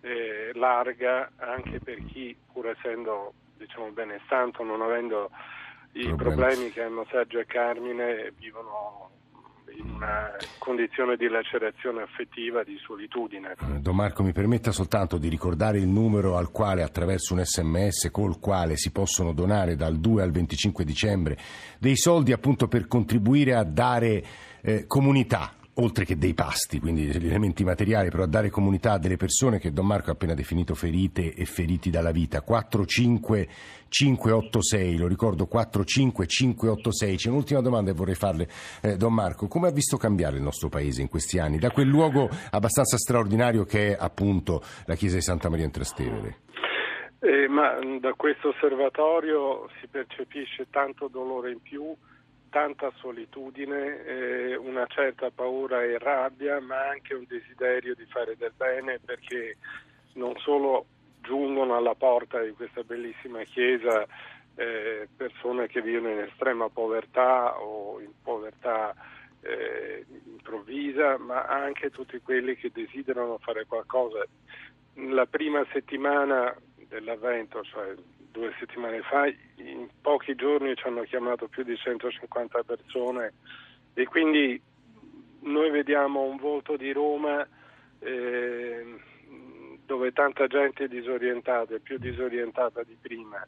eh, 0.00 0.50
larga 0.54 1.30
anche 1.36 1.80
per 1.80 2.04
chi, 2.06 2.36
pur 2.52 2.68
essendo 2.68 3.34
diciamo, 3.56 3.90
benestanto, 3.90 4.62
non 4.62 4.82
avendo 4.82 5.30
i 5.92 6.04
problemi. 6.04 6.16
problemi 6.16 6.70
che 6.70 6.82
hanno 6.82 7.06
Sergio 7.10 7.38
e 7.40 7.46
Carmine, 7.46 8.32
vivono 8.36 9.10
in 9.76 9.90
una 9.90 10.34
condizione 10.58 11.16
di 11.16 11.28
lacerazione 11.28 12.02
affettiva, 12.02 12.62
di 12.62 12.76
solitudine. 12.78 13.54
Eh, 13.60 13.80
Don 13.80 13.94
Marco, 13.94 14.22
mi 14.22 14.32
permetta 14.32 14.72
soltanto 14.72 15.18
di 15.18 15.28
ricordare 15.28 15.78
il 15.78 15.86
numero 15.86 16.36
al 16.36 16.50
quale 16.50 16.82
attraverso 16.82 17.34
un 17.34 17.44
sms 17.44 18.10
col 18.10 18.38
quale 18.40 18.76
si 18.76 18.90
possono 18.90 19.32
donare 19.32 19.76
dal 19.76 19.98
2 19.98 20.22
al 20.22 20.30
25 20.30 20.84
dicembre 20.84 21.36
dei 21.78 21.96
soldi 21.96 22.32
appunto 22.32 22.66
per 22.68 22.86
contribuire 22.86 23.54
a 23.54 23.64
dare 23.64 24.22
eh, 24.62 24.86
comunità 24.86 25.57
oltre 25.80 26.04
che 26.04 26.16
dei 26.16 26.34
pasti, 26.34 26.80
quindi 26.80 27.06
degli 27.06 27.26
elementi 27.26 27.62
materiali, 27.64 28.10
però 28.10 28.24
a 28.24 28.28
dare 28.28 28.50
comunità 28.50 28.92
a 28.92 28.98
delle 28.98 29.16
persone 29.16 29.58
che 29.58 29.72
Don 29.72 29.86
Marco 29.86 30.10
ha 30.10 30.12
appena 30.12 30.34
definito 30.34 30.74
ferite 30.74 31.32
e 31.34 31.44
feriti 31.44 31.90
dalla 31.90 32.10
vita. 32.10 32.40
45586, 32.42 34.96
lo 34.96 35.06
ricordo 35.06 35.46
45586. 35.46 37.16
C'è 37.16 37.28
un'ultima 37.28 37.60
domanda 37.60 37.92
che 37.92 37.96
vorrei 37.96 38.14
farle, 38.14 38.48
eh, 38.82 38.96
Don 38.96 39.14
Marco. 39.14 39.46
Come 39.48 39.68
ha 39.68 39.72
visto 39.72 39.96
cambiare 39.96 40.36
il 40.36 40.42
nostro 40.42 40.68
paese 40.68 41.00
in 41.02 41.08
questi 41.08 41.38
anni, 41.38 41.58
da 41.58 41.70
quel 41.70 41.86
luogo 41.86 42.28
abbastanza 42.50 42.96
straordinario 42.96 43.64
che 43.64 43.96
è 43.96 43.98
appunto 43.98 44.62
la 44.86 44.94
chiesa 44.94 45.16
di 45.16 45.22
Santa 45.22 45.48
Maria 45.48 45.64
in 45.64 45.70
Trastevere? 45.70 46.40
Eh, 47.20 47.48
ma 47.48 47.76
da 48.00 48.12
questo 48.14 48.50
osservatorio 48.50 49.68
si 49.80 49.88
percepisce 49.88 50.68
tanto 50.70 51.08
dolore 51.08 51.50
in 51.50 51.60
più, 51.60 51.92
tanta 52.50 52.90
solitudine, 52.96 54.04
eh, 54.04 54.56
una 54.56 54.86
certa 54.86 55.30
paura 55.30 55.82
e 55.82 55.98
rabbia, 55.98 56.60
ma 56.60 56.88
anche 56.88 57.14
un 57.14 57.24
desiderio 57.26 57.94
di 57.94 58.04
fare 58.06 58.36
del 58.36 58.52
bene 58.56 58.98
perché 59.04 59.56
non 60.14 60.36
solo 60.38 60.86
giungono 61.20 61.76
alla 61.76 61.94
porta 61.94 62.40
di 62.40 62.52
questa 62.52 62.82
bellissima 62.82 63.42
chiesa 63.44 64.06
eh, 64.54 65.08
persone 65.16 65.68
che 65.68 65.80
vivono 65.80 66.12
in 66.12 66.20
estrema 66.20 66.68
povertà 66.68 67.60
o 67.60 68.00
in 68.00 68.10
povertà 68.22 68.94
eh, 69.40 70.04
improvvisa, 70.26 71.16
ma 71.18 71.44
anche 71.44 71.90
tutti 71.90 72.18
quelli 72.20 72.56
che 72.56 72.70
desiderano 72.72 73.38
fare 73.38 73.66
qualcosa. 73.66 74.24
La 74.94 75.26
prima 75.26 75.64
settimana 75.72 76.54
dell'avvento, 76.88 77.62
cioè 77.62 77.94
due 78.38 78.54
settimane 78.58 79.02
fa, 79.02 79.26
in 79.56 79.88
pochi 80.00 80.34
giorni 80.36 80.76
ci 80.76 80.86
hanno 80.86 81.02
chiamato 81.02 81.48
più 81.48 81.64
di 81.64 81.76
150 81.76 82.62
persone 82.62 83.32
e 83.94 84.06
quindi 84.06 84.60
noi 85.40 85.70
vediamo 85.70 86.22
un 86.22 86.36
volto 86.36 86.76
di 86.76 86.92
Roma 86.92 87.46
eh, 87.98 88.96
dove 89.84 90.12
tanta 90.12 90.46
gente 90.46 90.84
è 90.84 90.88
disorientata, 90.88 91.74
è 91.74 91.80
più 91.80 91.98
disorientata 91.98 92.82
di 92.84 92.96
prima. 93.00 93.44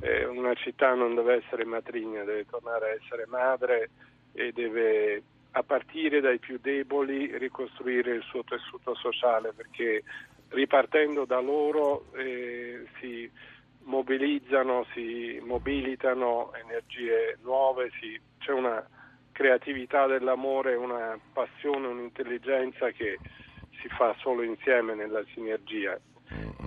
Eh, 0.00 0.24
una 0.24 0.54
città 0.54 0.94
non 0.94 1.14
deve 1.14 1.42
essere 1.44 1.64
matrigna, 1.64 2.24
deve 2.24 2.46
tornare 2.46 2.86
a 2.86 2.94
essere 3.02 3.26
madre 3.26 3.90
e 4.32 4.52
deve 4.52 5.22
a 5.54 5.62
partire 5.62 6.20
dai 6.20 6.38
più 6.38 6.58
deboli 6.58 7.36
ricostruire 7.36 8.14
il 8.14 8.22
suo 8.22 8.42
tessuto 8.42 8.94
sociale 8.94 9.52
perché 9.52 10.02
ripartendo 10.48 11.26
da 11.26 11.40
loro 11.40 12.06
eh, 12.14 12.86
si 12.98 13.30
mobilizzano, 13.84 14.86
si 14.92 15.40
mobilitano 15.42 16.52
energie 16.54 17.38
nuove, 17.42 17.90
si, 18.00 18.20
c'è 18.38 18.52
una 18.52 18.86
creatività 19.32 20.06
dell'amore, 20.06 20.74
una 20.74 21.18
passione, 21.32 21.86
un'intelligenza 21.86 22.90
che 22.90 23.18
si 23.80 23.88
fa 23.88 24.14
solo 24.18 24.42
insieme 24.42 24.94
nella 24.94 25.24
sinergia. 25.32 25.98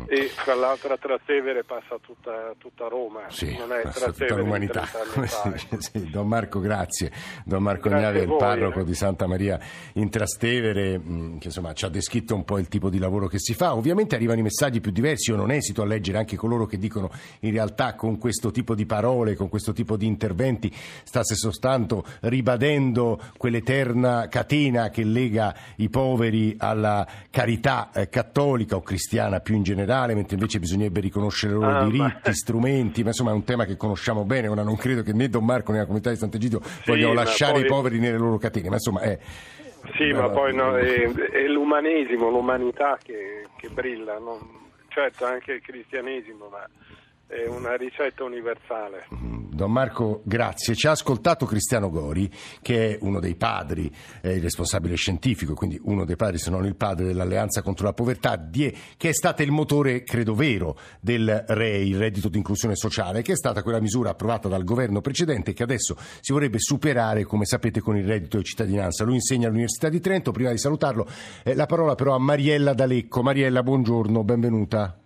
E 0.07 0.27
fra 0.27 0.53
l'altro 0.53 0.93
a 0.93 0.98
Trastevere 0.98 1.63
passa 1.63 1.98
tutta, 2.01 2.53
tutta 2.57 2.88
Roma, 2.88 3.22
sì, 3.29 3.55
non 3.57 3.72
è 3.72 3.81
tutta 3.91 4.36
l'umanità. 4.36 4.88
sì. 5.79 6.10
Don 6.10 6.27
Marco, 6.27 6.60
grazie. 6.60 7.12
Don 7.43 7.63
Marco 7.63 7.89
Gnave, 7.89 8.22
il 8.22 8.36
parroco 8.38 8.81
eh. 8.81 8.84
di 8.84 8.93
Santa 8.93 9.25
Maria 9.25 9.60
in 9.93 10.10
Trastevere, 10.10 11.00
mm, 11.00 11.38
che 11.38 11.48
insomma 11.48 11.74
ci 11.74 11.86
ha 11.86 11.89
descritto 11.89 12.36
un 12.36 12.43
po' 12.43 12.57
il 12.60 12.67
tipo 12.67 12.89
di 12.89 13.00
lavoro 13.00 13.27
che 13.27 13.39
si 13.39 13.53
fa. 13.53 13.75
Ovviamente 13.75 14.15
arrivano 14.15 14.39
i 14.39 14.43
messaggi 14.43 14.79
più 14.79 14.91
diversi, 14.91 15.31
io 15.31 15.38
non 15.38 15.51
esito 15.51 15.81
a 15.81 15.86
leggere 15.86 16.17
anche 16.19 16.36
coloro 16.36 16.65
che 16.65 16.77
dicono 16.77 17.10
in 17.39 17.51
realtà 17.51 17.95
con 17.95 18.17
questo 18.17 18.51
tipo 18.51 18.75
di 18.75 18.86
parole, 18.86 19.36
con 19.36 19.50
questo 19.50 19.74
tipo 19.74 19.98
di 19.98 20.05
interventi, 20.05 20.72
stasse 21.03 21.36
soltanto 21.36 22.05
ribadendo 22.22 23.19
quell'eterna 23.38 24.27
catena 24.27 24.89
che 24.89 25.03
lega 25.03 25.55
i 25.77 25.89
poveri 25.89 26.55
alla 26.57 27.07
carità 27.29 27.91
eh, 27.93 28.10
cattolica 28.10 28.75
o 28.75 28.81
cristiana 28.81 29.39
più 29.39 29.54
in 29.55 29.63
generale, 29.63 30.13
mentre 30.15 30.35
invece 30.35 30.59
bisognerebbe 30.59 31.00
riconoscere 31.00 31.53
i 31.53 31.55
loro 31.55 31.67
Ah, 31.77 31.83
diritti, 31.85 31.97
ma- 32.24 32.33
strumenti, 32.33 33.01
ma 33.03 33.09
insomma 33.09 33.31
è 33.31 33.33
un 33.33 33.43
tema 33.43 33.65
che 33.65 33.77
conosciamo 33.77 34.24
bene, 34.24 34.47
ora 34.47 34.63
non 34.63 34.75
credo 34.75 35.01
che 35.03 35.13
né 35.13 35.29
Don 35.29 35.43
Marco 35.45 35.71
né 35.71 35.79
la 35.79 35.85
comunità 35.85 36.09
di 36.09 36.17
Sant'Egidio 36.17 36.62
vogliano 36.85 37.13
ma 37.13 37.24
lasciare 37.24 37.53
poi- 37.53 37.62
i 37.62 37.65
poveri 37.65 38.00
nelle 38.00 38.17
loro 38.17 38.38
catene, 38.38 38.69
ma 38.69 38.75
insomma 38.75 39.01
è... 39.01 39.17
Sì, 39.97 40.12
ma 40.13 40.29
poi 40.29 40.53
no, 40.55 40.75
è, 40.77 41.07
è 41.12 41.47
l'umanesimo, 41.47 42.29
l'umanità 42.29 42.97
che, 43.01 43.45
che 43.57 43.69
brilla, 43.69 44.17
non- 44.17 44.63
certo 44.88 45.25
anche 45.25 45.53
il 45.53 45.62
cristianesimo, 45.62 46.47
ma 46.50 46.67
è 47.27 47.46
una 47.48 47.75
ricetta 47.75 48.24
universale. 48.24 49.08
Don 49.55 49.72
Marco, 49.72 50.22
grazie. 50.25 50.75
Ci 50.75 50.86
ha 50.88 50.91
ascoltato 50.91 51.46
Cristiano 51.46 51.89
Gori, 51.89 52.29
che 52.62 52.91
è 52.91 52.98
uno 53.01 53.20
dei 53.20 53.36
padri, 53.36 53.89
è 54.22 54.27
il 54.27 54.41
responsabile 54.41 54.96
scientifico, 54.96 55.53
quindi 55.53 55.79
uno 55.84 56.03
dei 56.03 56.17
padri, 56.17 56.38
se 56.38 56.50
non 56.50 56.65
il 56.65 56.75
padre 56.75 57.05
dell'Alleanza 57.05 57.62
contro 57.62 57.86
la 57.86 57.94
povertà, 57.94 58.50
che 58.51 58.74
è 59.10 59.13
stata 59.13 59.44
il 59.44 59.51
motore, 59.51 60.03
credo 60.03 60.36
vero, 60.36 60.77
del 61.00 61.46
REI, 61.48 61.89
il 61.89 61.98
reddito 61.98 62.27
di 62.27 62.38
inclusione 62.38 62.75
sociale, 62.75 63.22
che 63.22 63.32
è 63.32 63.36
stata 63.36 63.63
quella 63.63 63.79
misura 63.79 64.10
approvata 64.10 64.50
dal 64.50 64.63
governo 64.63 65.00
precedente 65.00 65.53
che 65.53 65.63
adesso 65.63 65.96
si 66.20 66.34
vorrebbe 66.34 66.60
superare, 66.60 67.24
come 67.24 67.46
sapete, 67.46 67.79
con 67.79 67.96
il 67.96 68.05
reddito 68.05 68.38
di 68.38 68.44
cittadinanza. 68.44 69.05
Lui 69.05 69.15
insegna 69.15 69.48
all'Università 69.48 69.89
di 69.89 70.01
Trento. 70.01 70.32
Prima 70.32 70.51
di 70.51 70.58
salutarlo, 70.58 71.08
eh, 71.44 71.55
la 71.55 71.65
parola 71.65 71.96
però 71.96 72.13
a 72.13 72.20
Mariella 72.20 72.74
D'Alecco. 72.74 73.22
Mariella, 73.22 73.63
buongiorno, 73.63 74.24
benvenuta. 74.24 75.00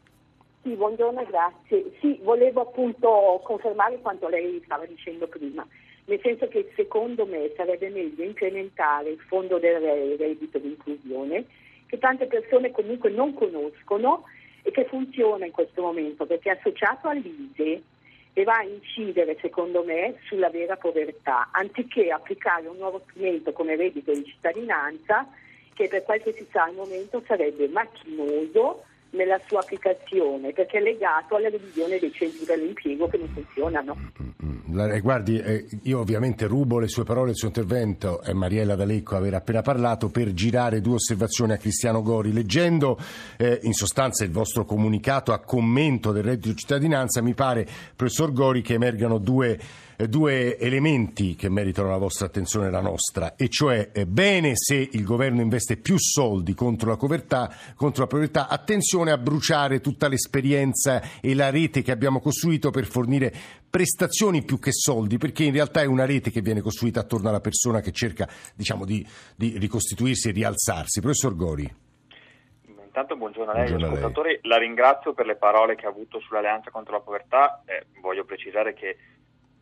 Sì, 0.62 0.76
buongiorno, 0.76 1.24
grazie. 1.26 1.92
Sì, 2.02 2.20
volevo 2.22 2.62
appunto 2.62 3.40
confermare 3.44 4.00
quanto 4.00 4.28
lei 4.28 4.62
stava 4.66 4.86
dicendo 4.86 5.26
prima, 5.28 5.66
nel 6.06 6.20
senso 6.22 6.50
che 6.50 6.70
secondo 6.76 7.26
me 7.26 7.52
sarebbe 7.56 7.90
meglio 7.90 8.24
incrementare 8.24 9.12
il 9.12 9.20
fondo 9.20 9.58
del 9.58 9.80
reddito 10.18 10.60
di 10.60 10.68
inclusione, 10.68 11.46
che 11.86 11.98
tante 11.98 12.26
persone 12.26 12.72
comunque 12.72 13.10
non 13.10 13.34
conoscono 13.34 14.26
e 14.62 14.72
che 14.72 14.84
funziona 14.86 15.46
in 15.46 15.54
questo 15.54 15.82
momento 15.82 16.26
perché 16.26 16.52
è 16.52 16.58
associato 16.58 17.08
all'ISE 17.08 17.82
e 18.34 18.44
va 18.44 18.58
a 18.58 18.64
incidere, 18.64 19.38
secondo 19.40 19.84
me, 19.84 20.16
sulla 20.26 20.50
vera 20.50 20.76
povertà, 20.76 21.50
anziché 21.52 22.12
applicare 22.12 22.68
un 22.68 22.78
nuovo 22.78 23.02
strumento 23.08 23.54
come 23.54 23.78
reddito 23.78 24.14
di 24.14 24.26
cittadinanza, 24.26 25.26
che 25.74 25.88
per 25.88 26.04
quel 26.04 26.22
che 26.22 26.34
si 26.34 26.46
sa 26.52 26.64
al 26.64 26.76
momento 26.76 27.24
sarebbe 27.26 27.70
macchinoso 27.70 28.84
nella 29.12 29.40
sua 29.48 29.60
applicazione 29.60 30.52
perché 30.54 30.78
è 30.78 30.82
legato 30.82 31.36
alla 31.36 31.50
revisione 31.50 31.98
dei 32.00 32.12
centri 32.12 32.46
per 32.46 32.60
l'impiego 32.60 33.08
che 33.08 33.18
non 33.18 33.28
funzionano. 33.30 33.96
Eh, 34.72 35.02
Guardi, 35.02 35.40
eh, 35.40 35.66
io 35.84 36.00
ovviamente 36.00 36.46
rubo 36.46 36.78
le 36.78 36.88
sue 36.88 37.04
parole, 37.04 37.32
il 37.32 37.36
suo 37.36 37.48
intervento, 37.48 38.22
e 38.22 38.34
Mariella 38.34 38.76
D'Alecco 38.76 39.16
aver 39.16 39.34
appena 39.34 39.62
parlato, 39.62 40.10
per 40.10 40.32
girare 40.34 40.80
due 40.80 40.96
osservazioni 40.96 41.54
a 41.54 41.58
Cristiano 41.58 42.04
Gori. 42.04 42.32
Leggendo 42.32 42.98
eh, 43.38 43.60
in 43.64 43.74
sostanza 43.74 44.24
il 44.24 44.32
vostro 44.32 44.66
comunicato 44.66 45.34
a 45.34 45.40
commento 45.40 46.12
del 46.12 46.24
reddito 46.24 46.50
di 46.50 46.56
cittadinanza, 46.56 47.22
mi 47.22 47.34
pare, 47.34 47.68
professor 47.96 48.32
Gori, 48.32 48.62
che 48.62 48.76
emergano 48.76 49.18
due, 49.18 49.60
due 50.08 50.58
elementi 50.58 51.36
che 51.36 51.50
meritano 51.50 51.90
la 51.90 51.98
vostra 51.98 52.28
attenzione 52.28 52.68
e 52.68 52.70
la 52.70 52.80
nostra, 52.80 53.36
e 53.36 53.50
cioè 53.50 53.90
eh, 53.92 54.06
bene 54.06 54.52
se 54.56 54.76
il 54.76 55.04
governo 55.04 55.42
investe 55.42 55.76
più 55.76 55.98
soldi 55.98 56.54
contro 56.54 56.90
la 56.90 56.96
povertà, 56.96 57.54
contro 57.76 58.04
la 58.04 58.08
povertà, 58.08 58.48
attenzione 58.48 59.12
a 59.12 59.18
bruciare 59.18 59.82
tutta 59.82 60.08
l'esperienza 60.08 61.02
e 61.20 61.36
la 61.36 61.50
rete 61.50 61.82
che 61.82 61.92
abbiamo 61.92 62.22
costruito 62.22 62.70
per 62.70 62.86
fornire 62.86 63.34
prestazioni 63.70 64.44
più 64.44 64.58
che 64.58 64.72
soldi, 64.72 65.18
perché 65.18 65.44
in 65.44 65.52
realtà 65.52 65.82
è 65.82 65.86
una 65.86 66.06
rete 66.06 66.32
che 66.32 66.42
viene 66.42 66.62
costruita 66.62 67.02
attorno 67.02 67.30
alla 67.30 67.42
persona 67.42 67.82
che 67.82 67.92
cerca 67.92 68.28
diciamo, 68.56 68.86
di, 68.86 69.06
di 69.36 69.58
ricostituirsi 69.58 70.30
e 70.30 70.32
rialzarsi. 70.32 71.02
Professor 71.02 71.36
Gori. 71.36 71.76
Intanto 72.86 73.16
buongiorno 73.16 73.52
a 73.52 73.54
lei, 73.54 73.68
Buongiorno 73.68 73.86
a 73.86 73.98
lei. 73.98 74.04
ascoltatori, 74.06 74.40
la 74.44 74.58
ringrazio 74.58 75.14
per 75.14 75.26
le 75.26 75.36
parole 75.36 75.76
che 75.76 75.86
ha 75.86 75.90
avuto 75.90 76.20
sull'Alleanza 76.20 76.72
contro 76.72 76.94
la 76.94 77.02
povertà. 77.02 77.62
Eh, 77.66 77.86
voglio 78.02 78.26
precisare 78.26 78.74
che 78.74 78.98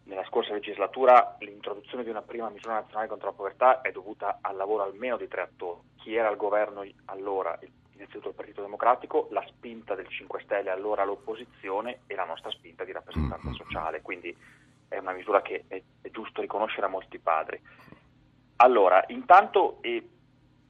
nella 0.07 0.25
scorsa 0.25 0.53
legislatura 0.53 1.35
l'introduzione 1.39 2.03
di 2.03 2.09
una 2.09 2.21
prima 2.21 2.49
misura 2.49 2.75
nazionale 2.75 3.07
contro 3.07 3.29
la 3.29 3.35
povertà 3.35 3.81
è 3.81 3.91
dovuta 3.91 4.39
al 4.41 4.55
lavoro 4.55 4.83
almeno 4.83 5.17
di 5.17 5.27
tre 5.27 5.41
attori. 5.41 5.81
Chi 5.97 6.15
era 6.15 6.29
al 6.29 6.37
governo 6.37 6.85
allora, 7.05 7.57
innanzitutto 7.93 8.29
il 8.29 8.33
Partito 8.33 8.61
Democratico, 8.61 9.27
la 9.31 9.43
spinta 9.47 9.95
del 9.95 10.07
5 10.07 10.41
Stelle 10.41 10.69
allora 10.69 11.01
all'opposizione 11.01 11.99
e 12.07 12.15
la 12.15 12.23
nostra 12.23 12.49
spinta 12.51 12.85
di 12.85 12.93
rappresentanza 12.93 13.51
sociale. 13.51 14.01
Quindi 14.01 14.35
è 14.87 14.97
una 14.97 15.11
misura 15.11 15.41
che 15.41 15.65
è, 15.67 15.81
è 16.01 16.09
giusto 16.09 16.39
riconoscere 16.39 16.85
a 16.85 16.89
molti 16.89 17.19
padri. 17.19 17.61
Allora, 18.57 19.03
intanto 19.09 19.79
eh, 19.81 20.07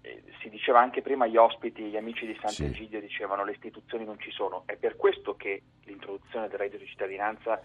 eh, 0.01 0.23
si 0.41 0.49
diceva 0.49 0.79
anche 0.79 1.01
prima 1.01 1.27
gli 1.27 1.37
ospiti, 1.37 1.83
gli 1.83 1.97
amici 1.97 2.25
di 2.25 2.37
Sant'Egidio 2.41 2.99
dicevano 2.99 3.43
le 3.43 3.51
istituzioni 3.51 4.03
non 4.03 4.19
ci 4.19 4.31
sono. 4.31 4.63
È 4.65 4.75
per 4.75 4.95
questo 4.95 5.35
che 5.35 5.61
l'introduzione 5.83 6.47
del 6.47 6.57
reddito 6.57 6.83
di 6.83 6.89
cittadinanza 6.89 7.61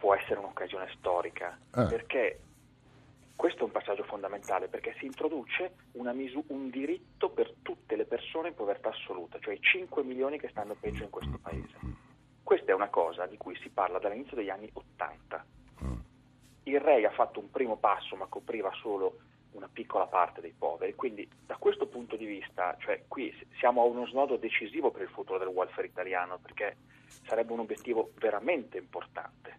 può 0.00 0.14
essere 0.14 0.38
un'occasione 0.38 0.88
storica, 0.96 1.58
Ah. 1.72 1.84
perché 1.84 2.40
questo 3.36 3.60
è 3.60 3.64
un 3.64 3.70
passaggio 3.70 4.02
fondamentale, 4.04 4.68
perché 4.68 4.94
si 4.98 5.04
introduce 5.04 5.74
una 5.92 6.12
misu- 6.12 6.44
un 6.48 6.70
diritto 6.70 7.28
per 7.28 7.52
tutte 7.60 7.96
le 7.96 8.06
persone 8.06 8.48
in 8.48 8.54
povertà 8.54 8.88
assoluta, 8.88 9.38
cioè 9.40 9.54
i 9.54 9.60
5 9.60 10.02
milioni 10.02 10.38
che 10.38 10.48
stanno 10.48 10.74
peggio 10.74 11.02
in 11.04 11.10
questo 11.10 11.38
paese. 11.40 11.76
Questa 12.42 12.72
è 12.72 12.74
una 12.74 12.88
cosa 12.88 13.26
di 13.26 13.36
cui 13.36 13.54
si 13.56 13.68
parla 13.68 13.98
dall'inizio 13.98 14.36
degli 14.36 14.48
anni 14.50 14.70
80. 14.72 15.44
Il 16.64 16.80
REI 16.80 17.04
ha 17.04 17.10
fatto 17.10 17.40
un 17.40 17.50
primo 17.50 17.76
passo, 17.76 18.16
ma 18.16 18.26
copriva 18.26 18.70
solo 18.80 19.18
una 19.52 19.68
piccola 19.72 20.06
parte 20.06 20.40
dei 20.40 20.54
poveri. 20.56 20.94
Quindi, 20.94 21.28
da 21.46 21.56
questo 21.56 21.86
punto 21.86 22.16
di 22.16 22.24
vista, 22.26 22.76
cioè, 22.80 23.04
qui 23.08 23.34
siamo 23.58 23.82
a 23.82 23.84
uno 23.84 24.06
snodo 24.06 24.36
decisivo 24.36 24.90
per 24.90 25.02
il 25.02 25.08
futuro 25.08 25.38
del 25.38 25.48
welfare 25.48 25.86
italiano, 25.88 26.38
perché 26.38 26.76
sarebbe 27.26 27.52
un 27.52 27.60
obiettivo 27.60 28.10
veramente 28.18 28.78
importante. 28.78 29.58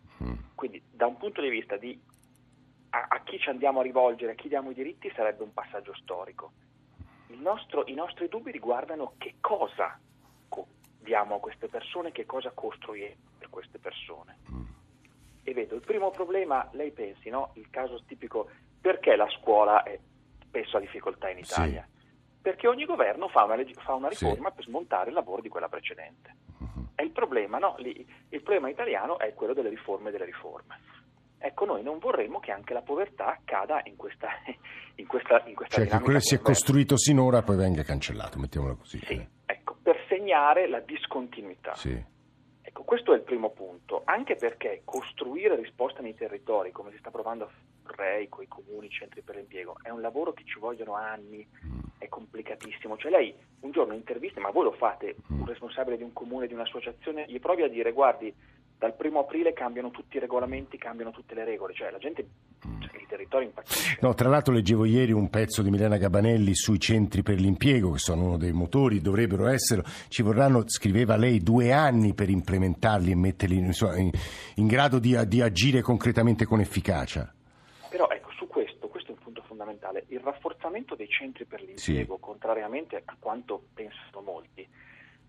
Quindi, 0.55 0.81
da 0.91 1.07
un 1.07 1.17
punto 1.17 1.41
di 1.41 1.49
vista 1.49 1.75
di 1.77 1.99
a, 2.93 3.05
a 3.09 3.21
chi 3.23 3.39
ci 3.39 3.49
andiamo 3.49 3.79
a 3.79 3.83
rivolgere, 3.83 4.33
a 4.33 4.35
chi 4.35 4.47
diamo 4.47 4.69
i 4.69 4.73
diritti, 4.73 5.11
sarebbe 5.15 5.43
un 5.43 5.53
passaggio 5.53 5.93
storico. 5.95 6.51
Il 7.27 7.39
nostro- 7.39 7.85
I 7.87 7.93
nostri 7.93 8.27
dubbi 8.27 8.51
riguardano 8.51 9.13
che 9.17 9.35
cosa 9.39 9.97
co- 10.49 10.67
diamo 10.99 11.35
a 11.35 11.39
queste 11.39 11.67
persone, 11.67 12.11
che 12.11 12.25
cosa 12.25 12.51
costruiamo 12.51 13.15
per 13.39 13.49
queste 13.49 13.79
persone. 13.79 14.37
E 15.43 15.53
vedo 15.53 15.73
il 15.75 15.81
primo 15.81 16.11
problema, 16.11 16.67
lei 16.73 16.91
pensi, 16.91 17.29
no? 17.29 17.51
Il 17.55 17.69
caso 17.71 18.03
tipico, 18.05 18.49
perché 18.79 19.15
la 19.15 19.27
scuola 19.39 19.81
è 19.83 19.97
spesso 20.45 20.77
a 20.77 20.79
difficoltà 20.81 21.29
in 21.29 21.39
Italia? 21.39 21.87
Sì. 21.91 21.99
Perché 22.41 22.67
ogni 22.67 22.85
governo 22.85 23.27
fa 23.29 23.45
una, 23.45 23.55
leg- 23.55 23.79
fa 23.81 23.93
una 23.95 24.09
riforma 24.09 24.49
Sì. 24.49 24.55
per 24.55 24.65
smontare 24.65 25.09
il 25.09 25.15
lavoro 25.15 25.41
di 25.41 25.49
quella 25.49 25.69
precedente. 25.69 26.35
E 27.01 27.03
il 27.03 27.09
problema, 27.09 27.57
no? 27.57 27.75
Il 27.79 28.41
problema 28.43 28.69
italiano 28.69 29.17
è 29.17 29.33
quello 29.33 29.55
delle 29.55 29.69
riforme 29.69 30.11
delle 30.11 30.25
riforme. 30.25 30.79
Ecco, 31.39 31.65
noi 31.65 31.81
non 31.81 31.97
vorremmo 31.97 32.39
che 32.39 32.51
anche 32.51 32.75
la 32.75 32.83
povertà 32.83 33.39
cada 33.43 33.81
in 33.85 33.95
questa, 33.95 34.29
in 34.95 35.07
questa, 35.07 35.41
in 35.47 35.55
questa 35.55 35.77
Cioè 35.77 35.87
che 35.87 35.97
quello 35.97 36.19
che 36.19 36.25
si 36.25 36.35
è 36.35 36.39
costruito 36.39 36.97
sinora 36.97 37.41
poi 37.41 37.55
venga 37.55 37.81
cancellato, 37.81 38.37
mettiamola 38.37 38.75
così. 38.75 38.99
Sì, 38.99 39.27
ecco, 39.45 39.77
per 39.81 39.97
segnare 40.07 40.67
la 40.67 40.79
discontinuità. 40.79 41.73
Sì. 41.73 42.19
Ecco, 42.71 42.83
questo 42.83 43.11
è 43.11 43.17
il 43.17 43.23
primo 43.23 43.49
punto, 43.49 44.01
anche 44.05 44.37
perché 44.37 44.83
costruire 44.85 45.57
risposte 45.57 46.01
nei 46.01 46.15
territori, 46.15 46.71
come 46.71 46.91
si 46.91 46.97
sta 46.99 47.11
provando 47.11 47.43
a 47.43 47.49
fare 47.83 48.29
con 48.29 48.43
i 48.45 48.47
comuni, 48.47 48.85
i 48.85 48.89
centri 48.89 49.21
per 49.21 49.35
l'impiego, 49.35 49.75
è 49.81 49.89
un 49.89 49.99
lavoro 49.99 50.31
che 50.31 50.45
ci 50.45 50.57
vogliono 50.57 50.95
anni, 50.95 51.45
è 51.97 52.07
complicatissimo. 52.07 52.95
Cioè 52.95 53.11
lei 53.11 53.35
un 53.59 53.71
giorno 53.71 53.93
intervista, 53.93 54.39
ma 54.39 54.51
voi 54.51 54.63
lo 54.63 54.71
fate, 54.71 55.17
un 55.27 55.45
responsabile 55.45 55.97
di 55.97 56.03
un 56.03 56.13
comune, 56.13 56.47
di 56.47 56.53
un'associazione, 56.53 57.25
gli 57.27 57.41
provi 57.41 57.63
a 57.63 57.67
dire 57.67 57.91
guardi, 57.91 58.33
dal 58.77 58.95
primo 58.95 59.19
aprile 59.19 59.51
cambiano 59.51 59.91
tutti 59.91 60.15
i 60.15 60.21
regolamenti, 60.21 60.77
cambiano 60.77 61.11
tutte 61.11 61.35
le 61.35 61.43
regole, 61.43 61.73
cioè 61.73 61.91
la 61.91 61.97
gente, 61.97 62.25
territorio 63.11 63.47
impazzisce. 63.47 63.97
No, 64.01 64.13
tra 64.13 64.29
l'altro 64.29 64.53
leggevo 64.53 64.85
ieri 64.85 65.11
un 65.11 65.29
pezzo 65.29 65.61
di 65.61 65.69
Milena 65.69 65.97
Gabanelli 65.97 66.55
sui 66.55 66.79
centri 66.79 67.21
per 67.21 67.39
l'impiego, 67.39 67.91
che 67.91 67.99
sono 67.99 68.23
uno 68.23 68.37
dei 68.37 68.53
motori, 68.53 69.01
dovrebbero 69.01 69.47
esserlo. 69.47 69.83
Ci 70.07 70.21
vorranno, 70.21 70.63
scriveva 70.67 71.17
lei, 71.17 71.39
due 71.39 71.73
anni 71.73 72.13
per 72.13 72.29
implementarli 72.29 73.11
e 73.11 73.15
metterli 73.15 73.57
insomma, 73.57 73.97
in, 73.97 74.11
in 74.55 74.67
grado 74.67 74.99
di, 74.99 75.17
di 75.27 75.41
agire 75.41 75.81
concretamente 75.81 76.45
con 76.45 76.61
efficacia. 76.61 77.31
Però 77.89 78.07
ecco, 78.07 78.31
su 78.37 78.47
questo, 78.47 78.87
questo 78.87 79.11
è 79.11 79.15
un 79.15 79.21
punto 79.21 79.43
fondamentale, 79.45 80.05
il 80.07 80.21
rafforzamento 80.21 80.95
dei 80.95 81.09
centri 81.09 81.43
per 81.45 81.61
l'impiego, 81.61 82.17
contrariamente 82.17 83.01
a 83.03 83.15
quanto 83.19 83.61
pensano 83.73 84.21
molti, 84.23 84.65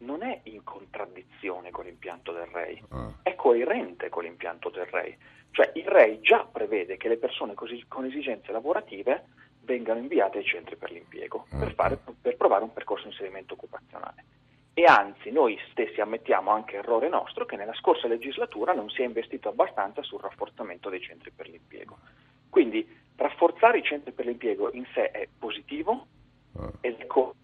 non 0.05 0.23
è 0.23 0.41
in 0.45 0.63
contraddizione 0.65 1.71
con 1.71 1.85
l'impianto 1.85 2.33
del 2.33 2.47
REI, 2.47 2.83
Ah. 2.91 3.11
è 3.23 3.35
coerente 3.35 4.09
con 4.09 4.25
l'impianto 4.25 4.69
del 4.71 4.87
REI. 4.87 5.17
Cioè 5.51 5.73
il 5.75 5.87
REI 5.87 6.21
già 6.21 6.45
prevede 6.45 6.97
che 6.97 7.09
le 7.09 7.17
persone 7.19 7.55
così- 7.55 7.85
con 7.89 8.05
esigenze 8.05 8.53
lavorative 8.53 9.27
vengano 9.61 10.01
inviate 10.01 10.39
ai 10.39 10.45
centri 10.45 10.77
per 10.77 10.91
l'impiego 10.91 11.47
Ah, 11.51 11.59
per, 11.59 11.75
fare- 11.75 11.99
per 12.21 12.37
provare 12.37 12.65
un 12.65 12.73
percorso 12.73 13.05
di 13.05 13.11
inserimento 13.11 13.55
occupazionale. 13.55 14.25
E 14.75 14.85
anzi, 14.85 15.31
noi 15.31 15.59
stessi 15.71 16.01
ammettiamo 16.01 16.51
anche 16.51 16.77
errore 16.77 17.09
nostro 17.11 17.45
che 17.45 17.57
nella 17.57 17.75
scorsa 17.75 18.09
legislatura 18.09 18.73
non 18.73 18.89
si 18.89 19.03
è 19.03 19.05
investito 19.05 19.51
abbastanza 19.51 20.03
sul 20.03 20.21
rafforzamento 20.21 20.89
dei 20.89 21.01
centri 21.03 21.31
per 21.31 21.47
l'impiego. 21.49 21.99
Quindi 22.49 22.89
rafforzare 23.17 23.79
i 23.79 23.83
centri 23.83 24.13
per 24.13 24.25
l'impiego 24.25 24.73
in 24.73 24.87
sé 24.95 25.11
è 25.11 25.29
positivo 25.39 26.07
Ah. 26.59 26.71
ed 26.81 26.99
è 27.01 27.07
co- 27.07 27.35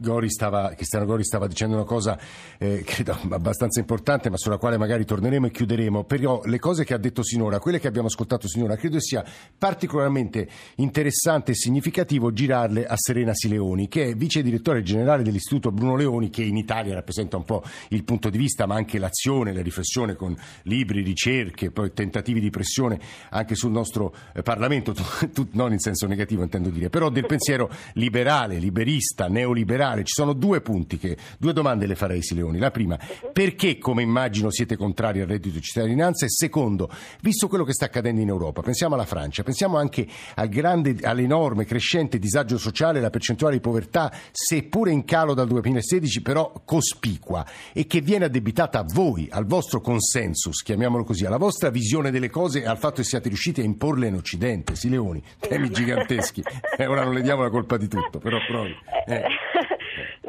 Gori 0.00 0.30
stava, 0.30 0.72
Cristiano 0.74 1.04
Gori 1.04 1.24
stava 1.24 1.46
dicendo 1.46 1.76
una 1.76 1.84
cosa 1.84 2.18
eh, 2.58 2.82
credo 2.84 3.18
abbastanza 3.30 3.80
importante, 3.80 4.30
ma 4.30 4.36
sulla 4.36 4.56
quale 4.56 4.78
magari 4.78 5.04
torneremo 5.04 5.46
e 5.46 5.50
chiuderemo. 5.50 6.04
Però 6.04 6.42
le 6.44 6.58
cose 6.58 6.84
che 6.84 6.94
ha 6.94 6.98
detto 6.98 7.22
sinora, 7.22 7.58
quelle 7.58 7.78
che 7.78 7.86
abbiamo 7.86 8.08
ascoltato 8.08 8.48
sinora, 8.48 8.76
credo 8.76 9.00
sia 9.00 9.24
particolarmente 9.56 10.48
interessante 10.76 11.52
e 11.52 11.54
significativo 11.54 12.32
girarle 12.32 12.86
a 12.86 12.96
Serena 12.96 13.34
Sileoni, 13.34 13.88
che 13.88 14.08
è 14.08 14.14
vice 14.14 14.42
direttore 14.42 14.82
generale 14.82 15.22
dell'Istituto 15.22 15.70
Bruno 15.70 15.96
Leoni, 15.96 16.30
che 16.30 16.42
in 16.42 16.56
Italia 16.56 16.94
rappresenta 16.94 17.36
un 17.36 17.44
po' 17.44 17.62
il 17.88 18.04
punto 18.04 18.30
di 18.30 18.38
vista, 18.38 18.66
ma 18.66 18.74
anche 18.74 18.98
l'azione, 18.98 19.52
la 19.52 19.62
riflessione 19.62 20.14
con 20.14 20.36
libri, 20.62 21.02
ricerche, 21.02 21.70
poi 21.70 21.92
tentativi 21.92 22.40
di 22.40 22.50
pressione 22.50 22.98
anche 23.30 23.54
sul 23.54 23.70
nostro 23.70 24.14
eh, 24.32 24.42
Parlamento, 24.42 24.92
tu- 24.94 25.30
tu- 25.32 25.48
non 25.52 25.72
in 25.72 25.78
senso 25.78 26.06
negativo 26.06 26.42
intendo 26.42 26.70
dire, 26.70 26.90
però 26.90 27.10
del 27.10 27.26
pensiero 27.26 27.70
liberale, 27.94 28.58
liberista, 28.58 29.28
neoliberale. 29.28 29.89
Ci 29.98 30.14
sono 30.14 30.32
due 30.32 30.60
punti, 30.60 30.98
che, 30.98 31.16
due 31.38 31.52
domande 31.52 31.86
le 31.86 31.94
farei 31.94 32.22
Sileoni. 32.22 32.58
La 32.58 32.70
prima, 32.70 32.98
perché 33.32 33.78
come 33.78 34.02
immagino 34.02 34.50
siete 34.50 34.76
contrari 34.76 35.20
al 35.20 35.26
reddito 35.26 35.56
di 35.56 35.62
cittadinanza? 35.62 36.24
E 36.24 36.30
secondo, 36.30 36.90
visto 37.20 37.48
quello 37.48 37.64
che 37.64 37.72
sta 37.72 37.86
accadendo 37.86 38.20
in 38.20 38.28
Europa, 38.28 38.62
pensiamo 38.62 38.94
alla 38.94 39.04
Francia, 39.04 39.42
pensiamo 39.42 39.76
anche 39.76 40.06
al 40.34 40.48
grande, 40.48 40.96
all'enorme 41.02 41.64
crescente 41.64 42.18
disagio 42.18 42.58
sociale, 42.58 43.00
la 43.00 43.10
percentuale 43.10 43.54
di 43.56 43.60
povertà, 43.60 44.12
seppure 44.30 44.90
in 44.92 45.04
calo 45.04 45.34
dal 45.34 45.48
2016, 45.48 46.22
però 46.22 46.52
cospicua 46.64 47.44
e 47.72 47.86
che 47.86 48.00
viene 48.00 48.26
addebitata 48.26 48.80
a 48.80 48.84
voi, 48.86 49.28
al 49.30 49.46
vostro 49.46 49.80
consensus, 49.80 50.62
chiamiamolo 50.62 51.04
così, 51.04 51.24
alla 51.24 51.38
vostra 51.38 51.70
visione 51.70 52.10
delle 52.10 52.30
cose 52.30 52.62
e 52.62 52.66
al 52.66 52.78
fatto 52.78 53.00
che 53.00 53.04
siate 53.04 53.28
riusciti 53.28 53.60
a 53.60 53.64
imporle 53.64 54.06
in 54.06 54.14
Occidente. 54.14 54.74
Sileoni, 54.74 55.22
temi 55.38 55.70
giganteschi. 55.70 56.42
Eh, 56.80 56.86
ora 56.86 57.04
non 57.04 57.12
le 57.12 57.20
diamo 57.20 57.42
la 57.42 57.50
colpa 57.50 57.76
di 57.76 57.88
tutto, 57.88 58.18
però 58.18 58.38
provi. 58.46 58.74
Eh. 59.06 59.22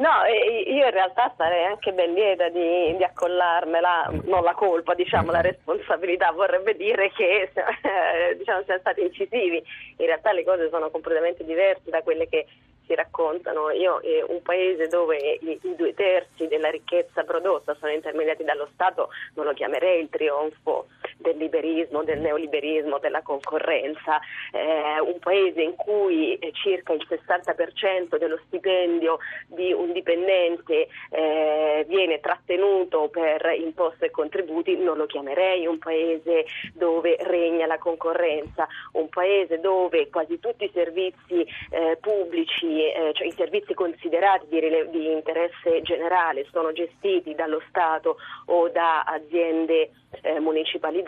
No, 0.02 0.24
io 0.26 0.84
in 0.84 0.90
realtà 0.90 1.32
sarei 1.36 1.64
anche 1.64 1.92
ben 1.92 2.12
lieta 2.12 2.48
di, 2.48 2.96
di 2.96 3.04
accollarmela, 3.04 4.10
non 4.24 4.42
la 4.42 4.52
colpa, 4.52 4.94
diciamo, 4.94 5.30
la 5.30 5.40
responsabilità 5.40 6.32
vorrebbe 6.32 6.74
dire 6.74 7.12
che 7.12 7.48
eh, 7.54 8.36
diciamo, 8.36 8.64
siamo 8.64 8.80
stati 8.80 9.00
incisivi. 9.00 9.62
In 9.98 10.06
realtà 10.06 10.32
le 10.32 10.42
cose 10.42 10.68
sono 10.70 10.90
completamente 10.90 11.44
diverse 11.44 11.88
da 11.88 12.02
quelle 12.02 12.28
che 12.28 12.46
si 12.84 12.96
raccontano. 12.96 13.70
Io, 13.70 14.00
eh, 14.00 14.24
un 14.26 14.42
paese 14.42 14.88
dove 14.88 15.38
i, 15.40 15.60
i 15.62 15.76
due 15.76 15.94
terzi 15.94 16.48
della 16.48 16.70
ricchezza 16.70 17.22
prodotta 17.22 17.76
sono 17.78 17.92
intermediati 17.92 18.42
dallo 18.42 18.68
Stato, 18.72 19.10
non 19.34 19.46
lo 19.46 19.52
chiamerei 19.52 20.02
il 20.02 20.08
trionfo 20.10 20.88
del 21.22 21.38
liberismo, 21.38 22.02
del 22.02 22.20
neoliberismo, 22.20 22.98
della 22.98 23.22
concorrenza, 23.22 24.20
eh, 24.52 25.00
un 25.00 25.18
paese 25.18 25.62
in 25.62 25.74
cui 25.74 26.36
eh, 26.36 26.52
circa 26.52 26.92
il 26.92 27.06
60% 27.08 28.18
dello 28.18 28.38
stipendio 28.46 29.18
di 29.46 29.72
un 29.72 29.92
dipendente 29.92 30.88
eh, 31.10 31.84
viene 31.88 32.20
trattenuto 32.20 33.08
per 33.08 33.54
imposte 33.56 34.06
e 34.06 34.10
contributi, 34.10 34.76
non 34.76 34.96
lo 34.96 35.06
chiamerei 35.06 35.66
un 35.66 35.78
paese 35.78 36.44
dove 36.74 37.16
regna 37.20 37.66
la 37.66 37.78
concorrenza, 37.78 38.66
un 38.92 39.08
paese 39.08 39.60
dove 39.60 40.08
quasi 40.10 40.38
tutti 40.38 40.64
i 40.64 40.70
servizi 40.74 41.46
eh, 41.70 41.96
pubblici, 42.00 42.84
eh, 42.84 43.12
cioè 43.14 43.26
i 43.26 43.32
servizi 43.32 43.74
considerati 43.74 44.46
di, 44.48 44.60
rile- 44.60 44.90
di 44.90 45.10
interesse 45.10 45.80
generale 45.82 46.46
sono 46.50 46.72
gestiti 46.72 47.34
dallo 47.34 47.62
Stato 47.68 48.16
o 48.46 48.68
da 48.68 49.02
aziende 49.02 49.90
eh, 50.20 50.40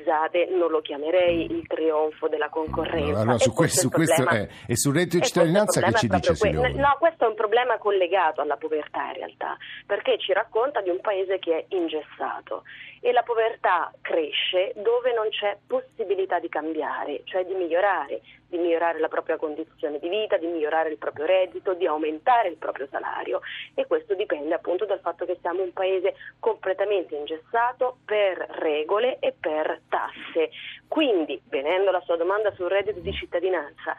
municipalizzate, 0.05 0.49
non 0.51 0.71
lo 0.71 0.81
chiamerei 0.81 1.51
il 1.51 1.67
trionfo 1.67 2.29
della 2.29 2.49
concorrenza. 2.49 3.21
Allora, 3.21 3.39
su 3.39 3.53
questo 3.53 3.87
il 3.87 3.93
questo 3.93 4.23
problema. 4.23 4.47
è. 4.47 4.49
E 4.67 4.77
sul 4.77 4.95
reddito 4.95 5.17
di 5.19 5.25
cittadinanza 5.25 5.81
che 5.81 5.93
ci 5.95 6.09
dice 6.09 6.29
que- 6.29 6.37
Sileoni? 6.37 6.75
No, 6.75 6.97
questo 6.99 7.25
è 7.25 7.29
un 7.29 7.35
problema 7.35 7.79
collegato 7.79 8.41
alla 8.41 8.57
povertà 8.57 9.07
in 9.09 9.15
realtà, 9.15 9.57
perché 9.87 10.19
ci 10.19 10.33
racconta 10.33 10.81
di 10.83 10.91
un 10.91 11.01
paese 11.01 11.39
che 11.39 11.57
è 11.57 11.65
ingessato 11.75 12.65
e 13.05 13.13
la 13.13 13.23
povertà 13.23 13.93
cresce 14.01 14.73
dove 14.77 15.13
non 15.13 15.29
c'è 15.29 15.59
possibilità 15.67 16.39
di 16.39 16.49
cambiare, 16.49 17.21
cioè 17.25 17.45
di 17.45 17.53
migliorare, 17.53 18.23
di 18.49 18.57
migliorare 18.57 18.99
la 18.99 19.09
propria 19.09 19.37
condizione 19.37 19.99
di 19.99 20.09
vita, 20.09 20.39
di 20.39 20.47
migliorare 20.47 20.89
il 20.89 20.97
proprio 20.97 21.27
reddito, 21.27 21.75
di 21.75 21.87
aumentare 21.87 22.49
il 22.49 22.57
proprio 22.57 22.89
salario 22.91 23.43
e 23.75 23.87
questo 23.87 24.15
dipende 24.15 24.55
appunto 24.55 24.87
dal 24.87 25.01
fatto 25.01 25.27
che 25.27 25.37
siamo 25.43 25.63
un 25.63 25.75
paese 25.75 26.15
completamente 26.41 27.15
ingessato 27.15 27.99
per 28.07 28.39
regole 28.39 29.19
e 29.19 29.35
per 29.39 29.83
tasse. 29.91 30.49
Quindi, 30.89 31.39
venendo 31.51 31.91
alla 31.91 32.01
sua 32.07 32.17
domanda 32.17 32.55
sul 32.55 32.71
reddito 32.71 33.01
di 33.01 33.13
cittadinanza, 33.13 33.95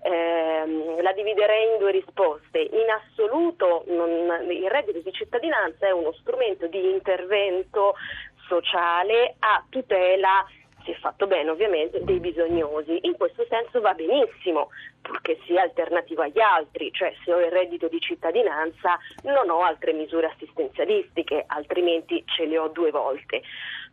ehm, 0.00 1.02
la 1.02 1.12
dividerei 1.12 1.72
in 1.72 1.78
due 1.78 1.90
risposte. 1.90 2.60
In 2.60 2.88
assoluto 2.90 3.84
non- 3.88 4.46
il 4.50 4.70
reddito 4.70 5.00
di 5.00 5.12
cittadinanza 5.12 5.86
è 5.86 5.90
uno 5.90 6.12
strumento 6.12 6.66
di 6.66 6.90
intervento 6.90 7.94
sociale 8.54 9.34
a 9.40 9.64
tutela 9.68 10.46
se 10.84 10.94
fatto 11.00 11.26
bene 11.26 11.50
ovviamente, 11.50 12.04
dei 12.04 12.20
bisognosi. 12.20 12.98
In 13.02 13.16
questo 13.16 13.44
senso 13.48 13.80
va 13.80 13.94
benissimo, 13.94 14.68
purché 15.04 15.38
sia 15.44 15.60
alternativa 15.62 16.24
agli 16.24 16.40
altri, 16.40 16.90
cioè 16.92 17.12
se 17.24 17.32
ho 17.32 17.38
il 17.38 17.50
reddito 17.52 17.88
di 17.88 18.00
cittadinanza 18.00 18.98
non 19.24 19.50
ho 19.50 19.60
altre 19.60 19.92
misure 19.92 20.28
assistenzialistiche, 20.34 21.44
altrimenti 21.46 22.24
ce 22.26 22.46
le 22.46 22.56
ho 22.58 22.68
due 22.68 22.90
volte. 22.90 23.42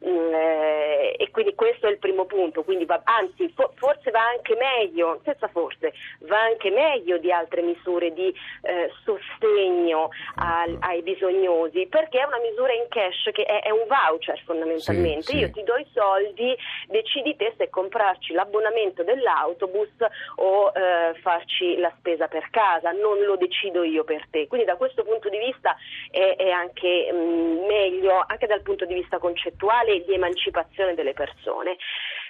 Mm, 0.04 0.34
eh, 0.34 1.14
e 1.16 1.30
quindi 1.30 1.54
questo 1.54 1.86
è 1.86 1.92
il 1.92 2.00
primo 2.00 2.26
punto, 2.26 2.64
quindi 2.64 2.86
va- 2.86 3.02
anzi 3.04 3.52
fo- 3.56 3.72
forse 3.76 4.10
va 4.10 4.26
anche 4.26 4.56
meglio, 4.56 5.20
senza 5.24 5.48
forse, 5.50 5.94
va 6.22 6.40
anche 6.42 6.72
meglio 6.72 7.20
di 7.20 7.32
altre 7.32 7.62
misure 7.62 8.12
di 8.12 8.34
eh, 8.64 8.90
sostegno 9.04 10.10
al- 10.36 10.78
ai 10.80 11.04
bisognosi, 11.04 11.86
perché 11.88 12.20
è 12.20 12.24
una 12.26 12.40
misura 12.40 12.74
in 12.74 12.86
cash 12.90 13.30
che 13.32 13.44
è, 13.44 13.62
è 13.62 13.70
un 13.70 13.86
voucher 13.88 14.42
fondamentalmente. 14.44 15.22
Sì, 15.24 15.32
sì. 15.34 15.38
Io 15.40 15.52
ti 15.52 15.64
do 15.64 15.76
i 15.78 15.86
soldi 15.94 16.58
decidi 16.88 17.36
te 17.36 17.54
se 17.58 17.70
comprarci 17.70 18.34
l'abbonamento 18.34 19.04
dell'autobus 19.04 19.90
o 20.38 20.72
eh, 20.74 21.01
farci 21.22 21.78
la 21.78 21.94
spesa 21.98 22.28
per 22.28 22.50
casa, 22.50 22.92
non 22.92 23.20
lo 23.24 23.36
decido 23.36 23.84
io 23.84 24.04
per 24.04 24.28
te. 24.30 24.48
Quindi 24.48 24.66
da 24.66 24.76
questo 24.76 25.04
punto 25.04 25.30
di 25.30 25.38
vista 25.38 25.76
è, 26.10 26.36
è 26.38 26.50
anche 26.50 27.12
mh, 27.12 27.16
mm, 27.16 27.66
meglio, 27.66 28.24
anche 28.26 28.48
dal 28.48 28.62
punto 28.62 28.86
di 28.86 28.94
vista 28.94 29.20
concettuale 29.20 29.94
e 29.94 30.06
di 30.06 30.14
emancipazione 30.14 30.94
delle 30.94 31.14
persone. 31.14 31.78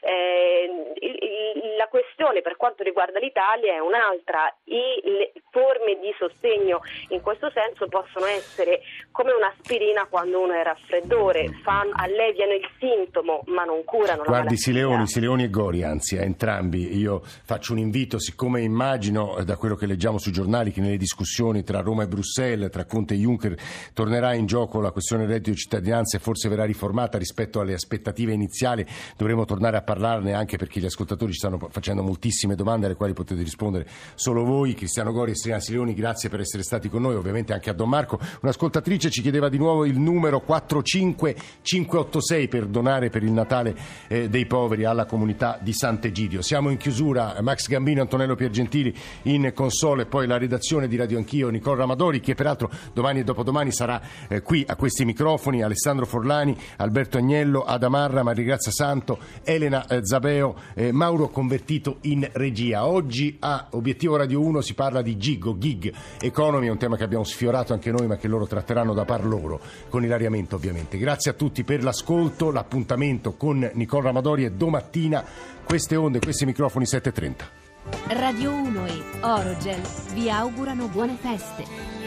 Eh, 0.04 1.76
la 1.78 1.88
questione 1.88 2.42
per 2.42 2.58
quanto 2.58 2.84
riguarda 2.84 3.20
l'Italia 3.20 3.74
è 3.74 3.80
un'altra, 3.80 4.52
I, 4.66 5.02
le 5.04 5.32
forme 5.91 5.99
di 5.99 6.13
sostegno. 6.17 6.82
In 7.10 7.21
questo 7.21 7.51
senso 7.54 7.88
possono 7.88 8.25
essere 8.25 8.82
come 9.12 9.32
un'aspirina 9.32 10.08
quando 10.10 10.41
uno 10.41 10.54
è 10.54 10.63
raffreddore, 10.63 11.60
fanno, 11.63 11.91
alleviano 11.95 12.54
il 12.54 12.67
sintomo 12.80 13.43
ma 13.47 13.63
non 13.63 13.84
curano 13.84 14.23
Guardi. 14.23 14.58
Sileoni, 14.58 15.08
Sileoni 15.08 15.43
e 15.43 15.49
Gori, 15.49 15.84
anzi 15.84 16.17
a 16.17 16.21
entrambi, 16.21 16.97
io 16.97 17.21
faccio 17.23 17.73
un 17.73 17.80
invito, 17.80 18.19
siccome 18.19 18.62
immagino 18.62 19.38
eh, 19.38 19.43
da 19.43 19.58
quello 19.58 19.75
che 19.75 19.86
leggiamo 19.86 20.17
sui 20.17 20.32
giornali 20.32 20.71
che 20.71 20.82
nelle 20.82 20.97
discussioni 20.97 21.63
tra 21.63 21.82
Roma 21.82 22.04
e 22.04 22.08
Bruxelles, 22.08 22.69
tra 22.69 22.86
Conte 22.86 23.15
e 23.15 23.17
Juncker, 23.17 23.56
tornerà 23.93 24.34
in 24.34 24.45
gioco 24.45 24.80
la 24.80 24.91
questione 24.91 25.25
reddito 25.25 25.49
di 25.49 25.56
cittadinanza 25.56 26.17
e 26.17 26.19
forse 26.19 26.49
verrà 26.49 26.65
riformata 26.65 27.17
rispetto 27.17 27.60
alle 27.60 27.73
aspettative 27.73 28.34
iniziali, 28.34 28.86
dovremo 29.17 29.45
tornare 29.45 29.77
a 29.77 29.82
parlarne 29.82 30.34
anche 30.34 30.58
perché 30.58 30.80
gli 30.80 30.86
ascoltatori 30.86 31.32
ci 31.32 31.39
stanno 31.39 31.58
facendo 31.69 32.04
moltissime 32.04 32.56
domande 32.56 32.86
alle 32.86 32.95
quali 32.95 33.13
potete 33.13 33.41
rispondere. 33.41 33.88
Solo 34.15 34.43
voi. 34.43 34.73
Cristiano 34.73 35.12
Gori 35.12 35.32
e 35.32 35.36
Serena 35.36 35.60
Sileoni, 35.60 35.81
grazie 35.94 36.30
per 36.30 36.39
essere 36.39 36.63
stati 36.63 36.89
con 36.89 37.02
noi, 37.02 37.15
ovviamente 37.15 37.52
anche 37.54 37.70
a 37.70 37.74
Don 37.74 37.89
Marco. 37.89 38.20
Un'ascoltatrice 38.41 39.10
ci 39.10 39.22
chiedeva 39.22 39.50
di 39.50 39.58
nuovo 39.58 39.84
il 39.86 40.00
numero 40.00 40.39
45586 40.41 42.48
per 42.48 42.67
donare 42.67 43.10
per 43.10 43.24
il 43.24 43.32
Natale 43.32 43.76
eh, 44.08 44.30
dei 44.30 44.46
poveri 44.46 44.86
alla 44.86 45.06
comunità 45.06 45.58
di 45.62 45.74
Sant'Egidio. 45.74 46.41
Siamo 46.41 46.70
in 46.70 46.78
chiusura, 46.78 47.38
Max 47.41 47.67
Gambino, 47.67 48.02
Antonello 48.02 48.36
Piergentili 48.36 48.96
in 49.24 49.52
console 49.54 50.06
poi 50.06 50.28
la 50.28 50.38
redazione 50.38 50.88
di 50.88 50.96
Radio 50.96 51.17
Anch'io, 51.17 51.50
Nicola 51.50 51.78
Ramadori 51.78 52.20
che 52.20 52.36
peraltro 52.36 52.70
domani 52.94 53.20
e 53.20 53.24
dopodomani 53.24 53.72
sarà 53.72 54.02
eh, 54.28 54.41
qui 54.41 54.63
a 54.67 54.76
questi 54.76 55.06
microfoni, 55.06 55.63
Alessandro 55.63 56.06
Forlani, 56.06 56.56
Alberto 56.78 57.17
Agnello, 57.17 57.63
Adamarra, 57.63 58.24
Marigrazia 58.24 58.72
Santo, 58.72 59.20
Elena 59.44 59.88
eh, 59.88 60.06
Zabeo, 60.06 60.56
eh, 60.74 60.91
Mauro 60.91 61.30
Convertito 61.30 61.98
in 62.02 62.28
regia. 62.34 62.86
Oggi 62.86 63.38
a 63.39 63.67
Obiettivo 63.72 64.15
Radio 64.15 64.41
1 64.41 64.62
si 64.62 64.74
parla 64.74 65.02
di 65.02 65.17
gig 65.17 65.46
gig 65.78 65.94
economy, 66.20 66.68
è 66.68 66.70
un 66.70 66.78
tema 66.78 66.98
che 66.98 67.04
abbiamo 67.04 67.24
sfiorato 67.24 67.74
anche 67.74 67.92
noi 67.92 68.08
ma 68.08 68.18
che 68.18 68.28
loro 68.28 68.46
tratteranno 68.46 68.94
da 68.94 69.06
par 69.06 69.26
loro, 69.26 69.60
con 69.90 70.04
ilariamento 70.04 70.56
ovviamente. 70.56 70.98
Grazie 70.98 71.32
a 71.32 71.34
tutti 71.34 71.64
per 71.64 71.84
l'ascolto, 71.84 72.52
l'appuntamento 72.52 73.34
con 73.34 73.70
Nicola 73.74 74.04
Ramadori 74.04 74.44
è 74.44 74.52
domattina, 74.52 75.24
queste 75.64 75.96
onde, 75.96 76.20
questi 76.20 76.46
microfoni 76.46 76.86
7.30. 76.86 77.34
Radio 78.08 78.54
1 78.54 78.86
e 78.86 79.04
Orogel 79.22 79.82
vi 80.14 80.30
augurano 80.30 80.88
buone 80.88 81.16
feste. 81.20 82.01